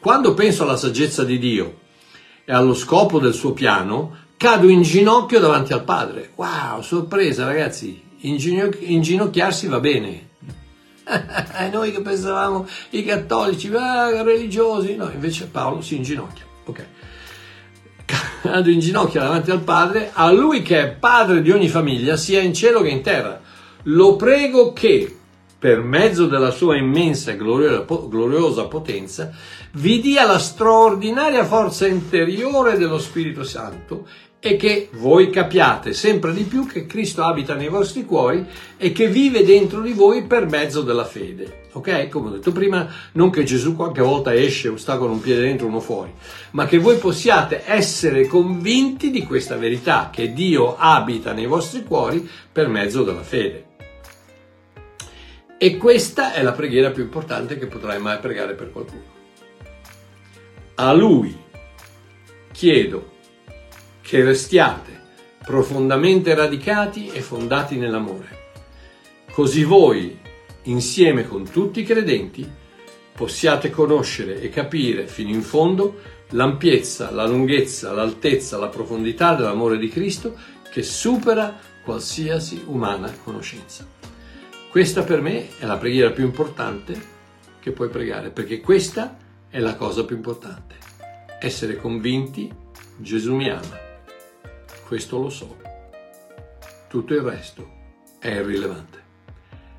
[0.00, 1.78] quando penso alla saggezza di Dio
[2.44, 6.30] e allo scopo del suo piano, cado in ginocchio davanti al Padre.
[6.36, 10.28] Wow, sorpresa ragazzi, inginocchiarsi va bene.
[11.70, 16.44] Noi che pensavamo i cattolici, ah, religiosi, no, invece Paolo si inginocchia.
[16.64, 16.86] Ok
[18.40, 22.40] cado in ginocchio davanti al Padre, a Lui che è Padre di ogni famiglia, sia
[22.40, 23.40] in cielo che in terra.
[23.84, 25.14] Lo prego che,
[25.58, 29.30] per mezzo della sua immensa e gloriosa potenza,
[29.72, 34.06] vi dia la straordinaria forza interiore dello Spirito Santo
[34.42, 38.46] e che voi capiate sempre di più che Cristo abita nei vostri cuori
[38.78, 41.68] e che vive dentro di voi per mezzo della fede.
[41.72, 42.08] Ok?
[42.08, 45.66] Come ho detto prima, non che Gesù qualche volta esce sta con un piede dentro
[45.66, 46.12] e uno fuori,
[46.52, 52.26] ma che voi possiate essere convinti di questa verità, che Dio abita nei vostri cuori
[52.50, 53.66] per mezzo della fede.
[55.58, 59.18] E questa è la preghiera più importante che potrai mai pregare per qualcuno.
[60.76, 61.36] A Lui
[62.52, 63.09] chiedo
[64.10, 64.98] che restiate
[65.44, 68.48] profondamente radicati e fondati nell'amore.
[69.30, 70.18] Così voi,
[70.64, 72.44] insieme con tutti i credenti,
[73.14, 76.00] possiate conoscere e capire fino in fondo
[76.30, 80.36] l'ampiezza, la lunghezza, l'altezza, la profondità dell'amore di Cristo
[80.72, 83.86] che supera qualsiasi umana conoscenza.
[84.70, 87.00] Questa per me è la preghiera più importante
[87.60, 89.16] che puoi pregare, perché questa
[89.48, 90.74] è la cosa più importante.
[91.40, 92.52] Essere convinti
[92.96, 93.88] Gesù mi ama
[94.90, 95.56] questo lo so.
[96.88, 97.64] Tutto il resto
[98.18, 98.98] è irrilevante.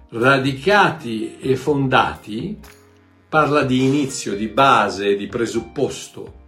[0.07, 2.57] Radicati e fondati
[3.27, 6.45] parla di inizio, di base, di presupposto.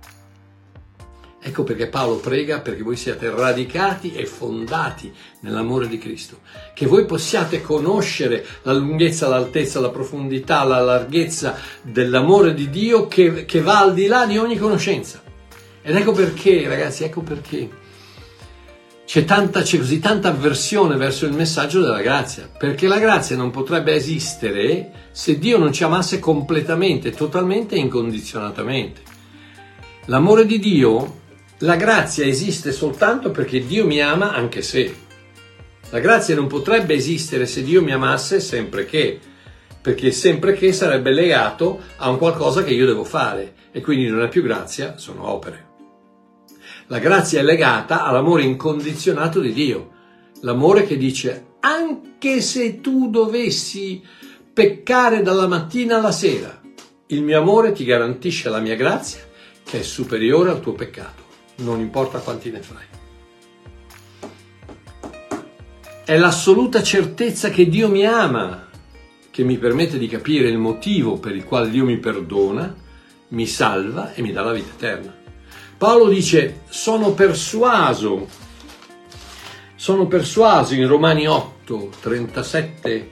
[1.41, 6.39] Ecco perché Paolo prega perché voi siate radicati e fondati nell'amore di Cristo,
[6.73, 13.43] che voi possiate conoscere la lunghezza, l'altezza, la profondità, la larghezza dell'amore di Dio che,
[13.43, 15.21] che va al di là di ogni conoscenza.
[15.81, 17.81] Ed ecco perché, ragazzi, ecco perché
[19.05, 23.51] c'è, tanta, c'è così tanta avversione verso il messaggio della grazia, perché la grazia non
[23.51, 29.01] potrebbe esistere se Dio non ci amasse completamente, totalmente e incondizionatamente.
[30.05, 31.21] L'amore di Dio,
[31.59, 34.95] la grazia esiste soltanto perché Dio mi ama anche se.
[35.89, 39.19] La grazia non potrebbe esistere se Dio mi amasse sempre che.
[39.83, 44.21] perché sempre che sarebbe legato a un qualcosa che io devo fare e quindi non
[44.21, 45.72] è più grazia, sono opere.
[46.93, 49.89] La grazia è legata all'amore incondizionato di Dio,
[50.41, 53.99] l'amore che dice anche se tu dovessi
[54.53, 56.61] peccare dalla mattina alla sera,
[57.07, 59.21] il mio amore ti garantisce la mia grazia
[59.63, 61.23] che è superiore al tuo peccato,
[61.63, 62.85] non importa quanti ne fai.
[66.05, 68.67] È l'assoluta certezza che Dio mi ama,
[69.31, 72.71] che mi permette di capire il motivo per il quale Dio mi perdona,
[73.29, 75.21] mi salva e mi dà la vita eterna.
[75.83, 78.29] Paolo dice, sono persuaso,
[79.75, 83.11] sono persuaso in Romani 8, 37,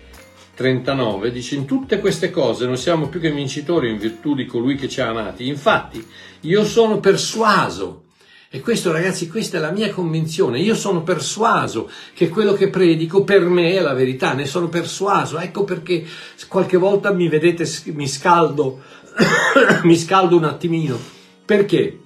[0.55, 4.76] 39, dice, in tutte queste cose non siamo più che vincitori in virtù di colui
[4.76, 5.49] che ci ha amati.
[5.49, 6.01] Infatti,
[6.43, 8.03] io sono persuaso
[8.49, 10.61] e questo ragazzi, questa è la mia convinzione.
[10.61, 15.39] Io sono persuaso che quello che predico per me è la verità, ne sono persuaso.
[15.39, 16.05] Ecco perché
[16.47, 18.80] qualche volta mi vedete, mi scaldo,
[19.84, 20.97] mi scaldo un attimino.
[21.43, 21.97] Perché?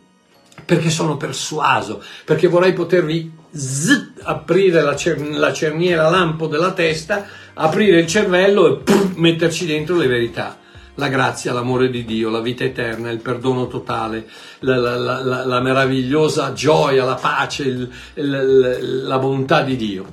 [0.65, 7.25] Perché sono persuaso, perché vorrei potervi zzz, aprire la, cer- la cerniera lampo della testa,
[7.53, 10.57] aprire il cervello e pff, metterci dentro le verità
[10.95, 14.27] la grazia, l'amore di Dio, la vita eterna, il perdono totale,
[14.59, 20.05] la, la, la, la meravigliosa gioia, la pace, il, il, la bontà di Dio.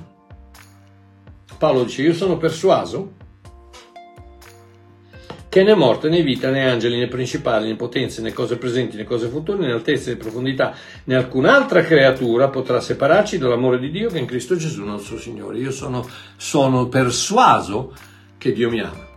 [1.57, 3.13] Paolo dice, io sono persuaso
[5.53, 9.03] che né morte né vita né angeli né principali né potenze né cose presenti né
[9.03, 10.73] cose future né altezze né profondità
[11.03, 15.59] né alcun'altra creatura potrà separarci dall'amore di Dio che è in Cristo Gesù nostro Signore.
[15.59, 17.93] Io sono, sono persuaso
[18.39, 19.09] che Dio mi ama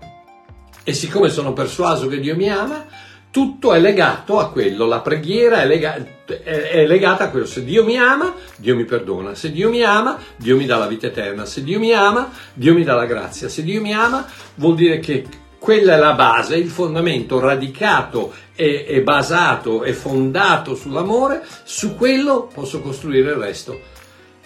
[0.84, 2.84] e siccome sono persuaso che Dio mi ama,
[3.30, 7.47] tutto è legato a quello, la preghiera è, lega- è, legata a quello.
[7.47, 9.34] Se Dio mi ama, Dio mi perdona.
[9.34, 11.47] Se Dio mi ama, Dio mi dà la vita eterna.
[11.47, 13.49] Se Dio mi ama, Dio mi dà la grazia.
[13.49, 14.26] Se Dio mi ama,
[14.57, 15.26] vuol dire che
[15.67, 21.45] quella è la base, il fondamento radicato e, e basato e fondato sull'amore.
[21.64, 23.81] Su quello posso costruire il resto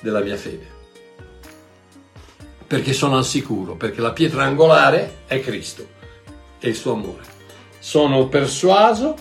[0.01, 0.66] della mia fede.
[2.66, 5.87] Perché sono al sicuro, perché la pietra angolare è Cristo
[6.59, 7.23] e il suo amore.
[7.79, 9.14] Sono persuaso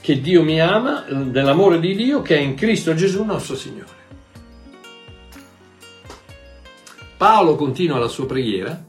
[0.00, 4.02] che Dio mi ama, dell'amore di Dio che è in Cristo Gesù nostro Signore.
[7.16, 8.86] Paolo continua la sua preghiera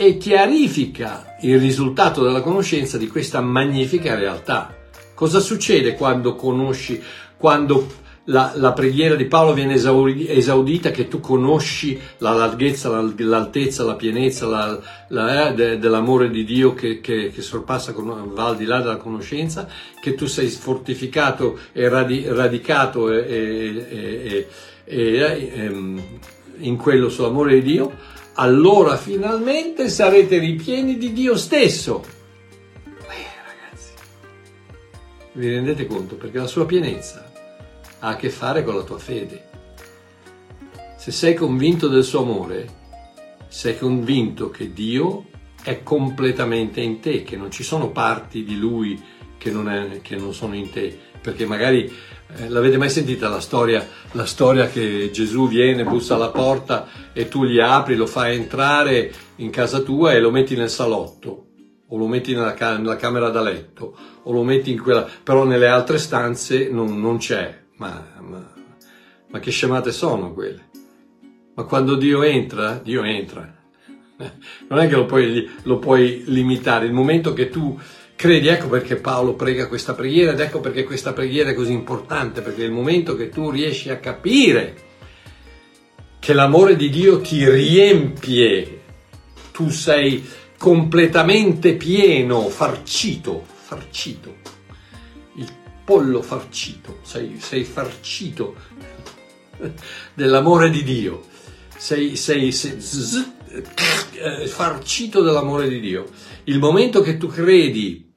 [0.00, 4.72] e chiarifica il risultato della conoscenza di questa magnifica realtà.
[5.12, 7.02] Cosa succede quando conosci,
[7.36, 7.84] quando
[8.26, 14.46] la, la, preghiera di Paolo viene esaudita che tu conosci la larghezza, l'altezza, la pienezza
[14.46, 18.78] la, la, eh, de, dell'amore di Dio che, che, che, sorpassa, va al di là
[18.78, 19.66] della conoscenza,
[20.00, 24.48] che tu sei fortificato e radi, radicato e, e,
[24.84, 26.02] e ehm,
[26.58, 32.04] in quello sull'amore di Dio, allora finalmente sarete ripieni di Dio stesso.
[32.84, 33.92] Eh, ragazzi,
[35.32, 36.14] vi rendete conto?
[36.14, 37.32] Perché la sua pienezza
[37.98, 39.46] ha a che fare con la tua fede.
[40.96, 42.76] Se sei convinto del suo amore,
[43.48, 45.26] sei convinto che Dio
[45.62, 49.02] è completamente in te, che non ci sono parti di Lui
[49.36, 51.92] che non, è, che non sono in te, perché magari
[52.36, 57.28] eh, l'avete mai sentita la storia, la storia che Gesù viene, bussa alla porta e
[57.28, 61.46] tu gli apri, lo fai entrare in casa tua e lo metti nel salotto
[61.86, 65.68] o lo metti nella, nella camera da letto o lo metti in quella, però nelle
[65.68, 68.52] altre stanze non, non c'è, ma, ma,
[69.28, 70.66] ma che scemate sono quelle?
[71.54, 73.56] Ma quando Dio entra, Dio entra.
[74.68, 76.86] Non è che lo puoi, lo puoi limitare.
[76.86, 77.78] Il momento che tu
[78.18, 82.40] credi, ecco perché Paolo prega questa preghiera ed ecco perché questa preghiera è così importante,
[82.40, 84.86] perché il momento che tu riesci a capire
[86.18, 88.80] che l'amore di Dio ti riempie,
[89.52, 94.34] tu sei completamente pieno, farcito, farcito.
[95.84, 98.56] Pollo farcito, sei, sei farcito
[100.12, 101.24] dell'amore di Dio,
[101.74, 103.26] sei, sei, sei zzz,
[104.12, 106.04] eh, farcito dell'amore di Dio.
[106.44, 108.07] Il momento che tu credi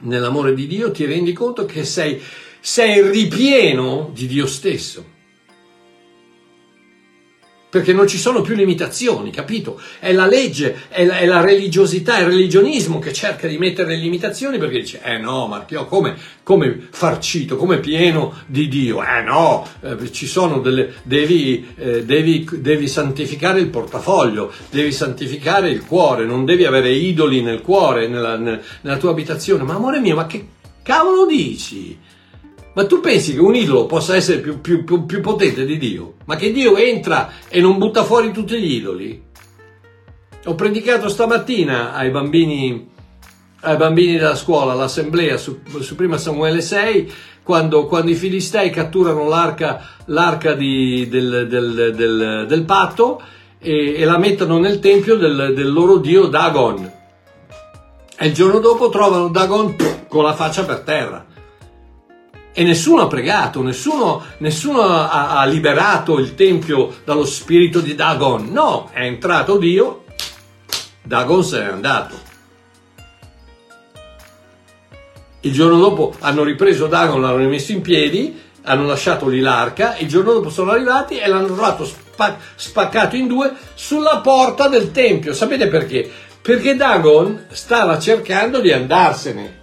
[0.00, 2.20] nell'amore di Dio ti rendi conto che sei,
[2.60, 5.14] sei ripieno di Dio stesso
[7.76, 9.78] perché non ci sono più limitazioni, capito?
[9.98, 13.90] È la legge, è la, è la, religiosità, è il religionismo che cerca di mettere
[13.90, 19.04] le limitazioni perché dice, eh no, Marchio, come, come farcito, come pieno di Dio?
[19.04, 25.68] Eh no, eh, ci sono delle, devi, eh, devi, devi santificare il portafoglio, devi santificare
[25.68, 29.64] il cuore, non devi avere idoli nel cuore, nella, nella tua abitazione.
[29.64, 30.46] Ma amore mio, ma che
[30.82, 31.98] cavolo dici?
[32.76, 36.16] Ma tu pensi che un idolo possa essere più, più, più, più, potente di Dio?
[36.26, 39.22] Ma che Dio entra e non butta fuori tutti gli idoli?
[40.44, 42.86] Ho predicato stamattina ai bambini,
[43.60, 47.12] ai bambini della scuola, all'assemblea su, su prima Samuele 6,
[47.42, 53.22] quando, quando, i filistei catturano l'arca, l'arca di, del, del, del, del, patto
[53.58, 56.92] e, e, la mettono nel tempio del, loro dio Dagon.
[58.18, 59.74] E il giorno dopo trovano Dagon
[60.08, 61.25] con la faccia per terra
[62.58, 68.50] e nessuno ha pregato, nessuno, nessuno ha, ha, liberato il tempio dallo spirito di Dagon.
[68.50, 70.04] No, è entrato Dio,
[71.02, 72.14] Dagon se n'è andato.
[75.40, 80.08] Il giorno dopo hanno ripreso Dagon, l'hanno rimesso in piedi, hanno lasciato lì l'arca, il
[80.08, 85.34] giorno dopo sono arrivati e l'hanno trovato spa- spaccato in due sulla porta del tempio.
[85.34, 86.10] Sapete perché?
[86.40, 89.55] Perché Dagon stava cercando di andarsene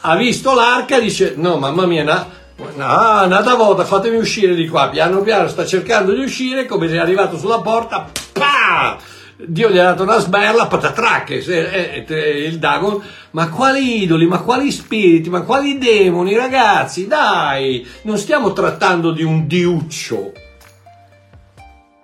[0.00, 2.26] ha visto l'arca e dice no mamma mia na,
[2.56, 4.88] no, nata volta fatemi uscire di qua.
[4.88, 8.98] Piano piano sta cercando di uscire come è arrivato sulla porta pa!
[9.36, 15.30] Dio gli ha dato una sberla patatracche il Dagon ma quali idoli ma quali spiriti
[15.30, 20.32] ma quali demoni ragazzi dai non stiamo trattando di un diuccio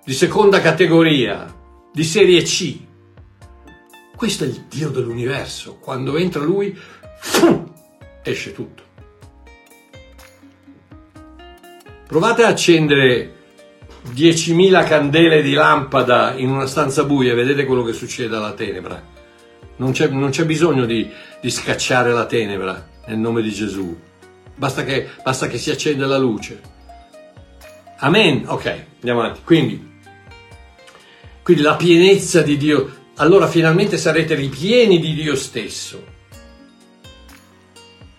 [0.03, 1.53] di seconda categoria
[1.91, 2.77] di serie C.
[4.15, 5.79] Questo è il Dio dell'universo.
[5.81, 6.73] Quando entra lui
[8.29, 8.83] esce tutto.
[12.07, 13.35] Provate a accendere
[14.13, 19.15] 10.000 candele di lampada in una stanza buia e vedete quello che succede alla tenebra.
[19.77, 21.09] Non c'è, non c'è bisogno di,
[21.41, 23.95] di, scacciare la tenebra nel nome di Gesù.
[24.55, 26.59] Basta che, basta che si accenda la luce.
[27.97, 28.43] Amen.
[28.47, 29.41] Ok, andiamo avanti.
[29.43, 29.99] Quindi,
[31.43, 32.95] quindi la pienezza di Dio.
[33.17, 36.15] Allora finalmente sarete ripieni di Dio stesso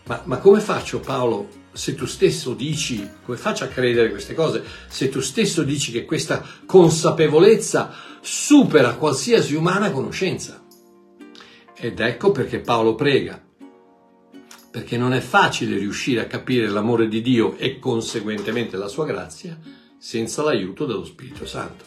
[0.09, 4.65] ma, ma come faccio Paolo se tu stesso dici, come faccio a credere queste cose,
[4.89, 10.65] se tu stesso dici che questa consapevolezza supera qualsiasi umana conoscenza?
[11.77, 13.41] Ed ecco perché Paolo prega,
[14.71, 19.59] perché non è facile riuscire a capire l'amore di Dio e conseguentemente la sua grazia
[19.99, 21.85] senza l'aiuto dello Spirito Santo.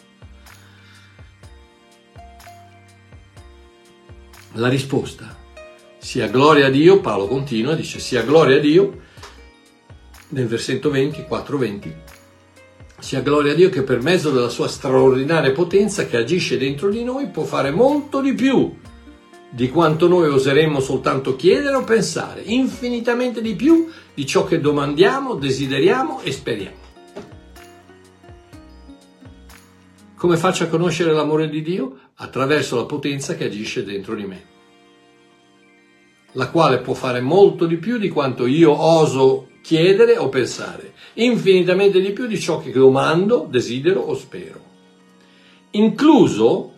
[4.52, 5.41] La risposta
[6.02, 9.02] sia gloria a Dio, Paolo continua, dice sia gloria a Dio,
[10.30, 11.96] nel versetto 20, 4, 20,
[12.98, 17.04] sia gloria a Dio che per mezzo della sua straordinaria potenza che agisce dentro di
[17.04, 18.74] noi può fare molto di più
[19.48, 25.36] di quanto noi oseremmo soltanto chiedere o pensare, infinitamente di più di ciò che domandiamo,
[25.36, 26.80] desideriamo e speriamo.
[30.16, 31.96] Come faccio a conoscere l'amore di Dio?
[32.16, 34.51] Attraverso la potenza che agisce dentro di me
[36.32, 42.00] la quale può fare molto di più di quanto io oso chiedere o pensare, infinitamente
[42.00, 44.60] di più di ciò che domando, desidero o spero.
[45.72, 46.72] Incluso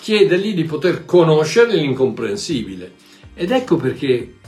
[0.00, 2.92] chiedergli di poter conoscere l'incomprensibile.
[3.34, 4.38] Ed ecco perché,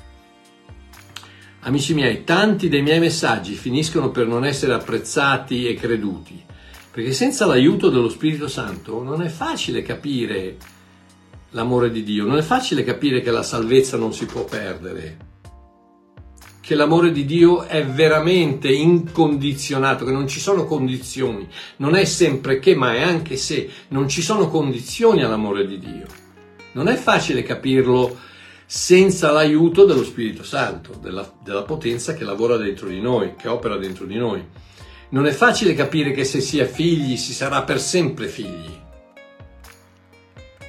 [1.61, 6.42] amici miei, tanti dei miei messaggi finiscono per non essere apprezzati e creduti,
[6.90, 10.57] perché senza l'aiuto dello Spirito Santo non è facile capire
[11.53, 12.26] l'amore di Dio.
[12.26, 15.30] Non è facile capire che la salvezza non si può perdere,
[16.61, 21.48] che l'amore di Dio è veramente incondizionato, che non ci sono condizioni,
[21.78, 26.07] non è sempre che, ma è anche se, non ci sono condizioni all'amore di Dio.
[26.72, 28.16] Non è facile capirlo
[28.64, 33.76] senza l'aiuto dello Spirito Santo, della, della potenza che lavora dentro di noi, che opera
[33.76, 34.42] dentro di noi.
[35.11, 38.82] Non è facile capire che se si è figli si sarà per sempre figli.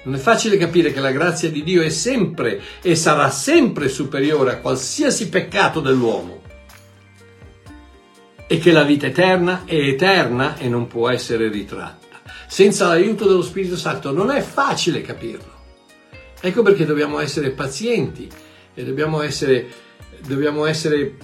[0.03, 4.51] Non è facile capire che la grazia di Dio è sempre e sarà sempre superiore
[4.51, 6.41] a qualsiasi peccato dell'uomo
[8.45, 12.21] e che la vita eterna è eterna e non può essere ritratta.
[12.47, 15.51] Senza l'aiuto dello Spirito Santo non è facile capirlo.
[16.39, 18.29] Ecco perché dobbiamo essere pazienti
[18.73, 19.65] e dobbiamo essere,
[20.27, 21.15] dobbiamo essere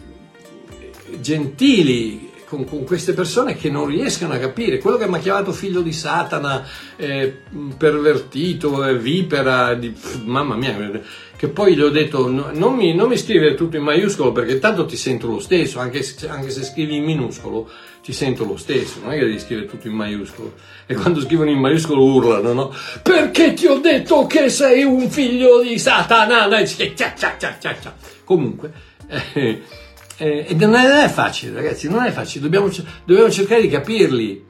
[1.19, 5.51] gentili con, con, queste persone che non riescono a capire quello che mi ha chiamato
[5.51, 7.41] figlio di Satana, eh,
[7.77, 10.75] pervertito, eh, vipera, di, pff, mamma mia,
[11.35, 14.57] che poi gli ho detto no, non, mi, non, mi, scrivere tutto in maiuscolo perché
[14.57, 17.69] tanto ti sento lo stesso, anche, anche, se scrivi in minuscolo
[18.03, 20.53] ti sento lo stesso, non è che devi scrivere tutto in maiuscolo.
[20.87, 22.73] E quando scrivono in maiuscolo urlano, no?
[23.03, 26.47] Perché ti ho detto che sei un figlio di Satana?
[28.23, 28.87] Comunque...
[29.33, 29.61] Eh,
[30.19, 32.69] eh, e non è facile, ragazzi, non è facile, dobbiamo,
[33.05, 34.45] dobbiamo, cercare di capirli,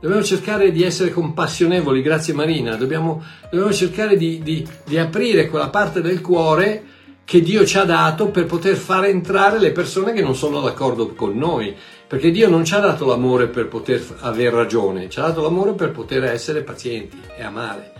[0.00, 5.68] dobbiamo cercare di essere compassionevoli, grazie Marina, dobbiamo, dobbiamo cercare di, di, di aprire quella
[5.68, 6.84] parte del cuore
[7.22, 11.12] che Dio ci ha dato per poter fare entrare le persone che non sono d'accordo
[11.12, 15.24] con noi, perché Dio non ci ha dato l'amore per poter avere ragione, ci ha
[15.24, 17.92] dato l'amore per poter essere pazienti e amare.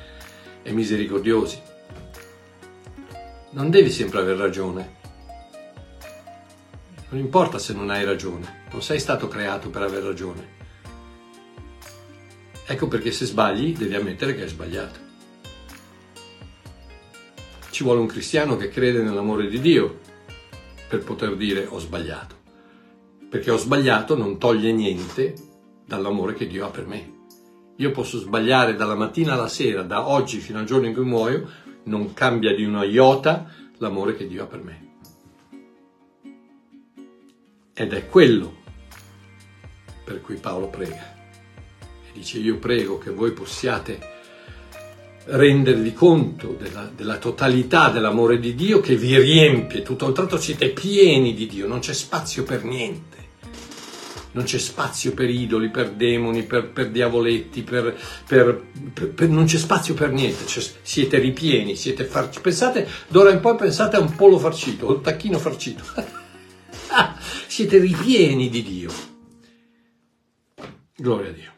[0.62, 1.60] e misericordiosi.
[3.50, 4.99] Non devi sempre aver ragione.
[7.11, 10.58] Non importa se non hai ragione, non sei stato creato per aver ragione.
[12.64, 14.98] Ecco perché se sbagli devi ammettere che hai sbagliato.
[17.68, 19.98] Ci vuole un cristiano che crede nell'amore di Dio
[20.88, 22.36] per poter dire ho sbagliato.
[23.28, 25.34] Perché ho sbagliato non toglie niente
[25.84, 27.18] dall'amore che Dio ha per me.
[27.78, 31.48] Io posso sbagliare dalla mattina alla sera, da oggi fino al giorno in cui muoio,
[31.84, 34.89] non cambia di una iota l'amore che Dio ha per me.
[37.72, 38.58] Ed è quello
[40.04, 41.16] per cui Paolo prega.
[41.80, 44.18] E dice io prego che voi possiate
[45.24, 50.70] rendervi conto della, della, totalità dell'amore di Dio che vi riempie, tutto un tratto siete
[50.70, 53.20] pieni di Dio, non c'è spazio per niente
[54.32, 57.96] non c'è spazio per idoli, per demoni, per, per diavoletti, per,
[58.26, 58.64] per,
[59.28, 62.40] non c'è spazio per niente, cioè, siete ripieni, siete farciti.
[62.40, 65.82] Pensate, d'ora in poi pensate a un pollo farcito, un tacchino farcito.
[67.47, 68.93] siete ripieni di Dio.
[70.97, 71.53] Gloria a Dio.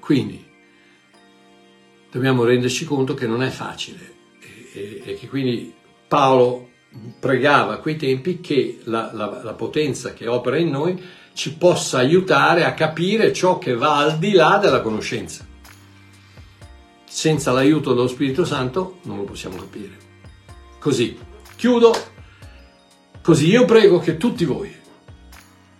[0.00, 0.44] Quindi
[2.10, 5.72] dobbiamo renderci conto che non è facile e, e, e che quindi
[6.08, 6.68] Paolo
[7.20, 11.00] pregava a quei tempi che la, la, la, potenza che opera in noi
[11.34, 15.46] ci possa aiutare a capire ciò che va al di là della conoscenza.
[17.04, 19.96] Senza l'aiuto dello Spirito Santo non lo possiamo capire.
[20.80, 21.16] Così,
[21.54, 21.94] chiudo,
[23.22, 24.74] così io prego che tutti voi,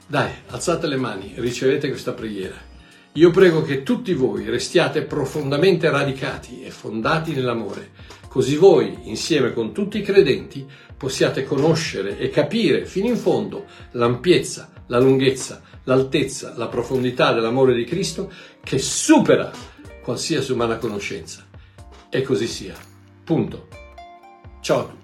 [0.07, 2.69] dai, alzate le mani, ricevete questa preghiera.
[3.15, 7.91] Io prego che tutti voi restiate profondamente radicati e fondati nell'amore,
[8.29, 10.67] così voi, insieme con tutti i credenti,
[10.97, 17.85] possiate conoscere e capire fino in fondo l'ampiezza, la lunghezza, l'altezza, la profondità dell'amore di
[17.85, 18.31] Cristo
[18.63, 19.51] che supera
[20.03, 21.47] qualsiasi umana conoscenza.
[22.09, 22.75] E così sia.
[23.25, 23.69] Punto.
[24.61, 25.00] Ciao a tutti.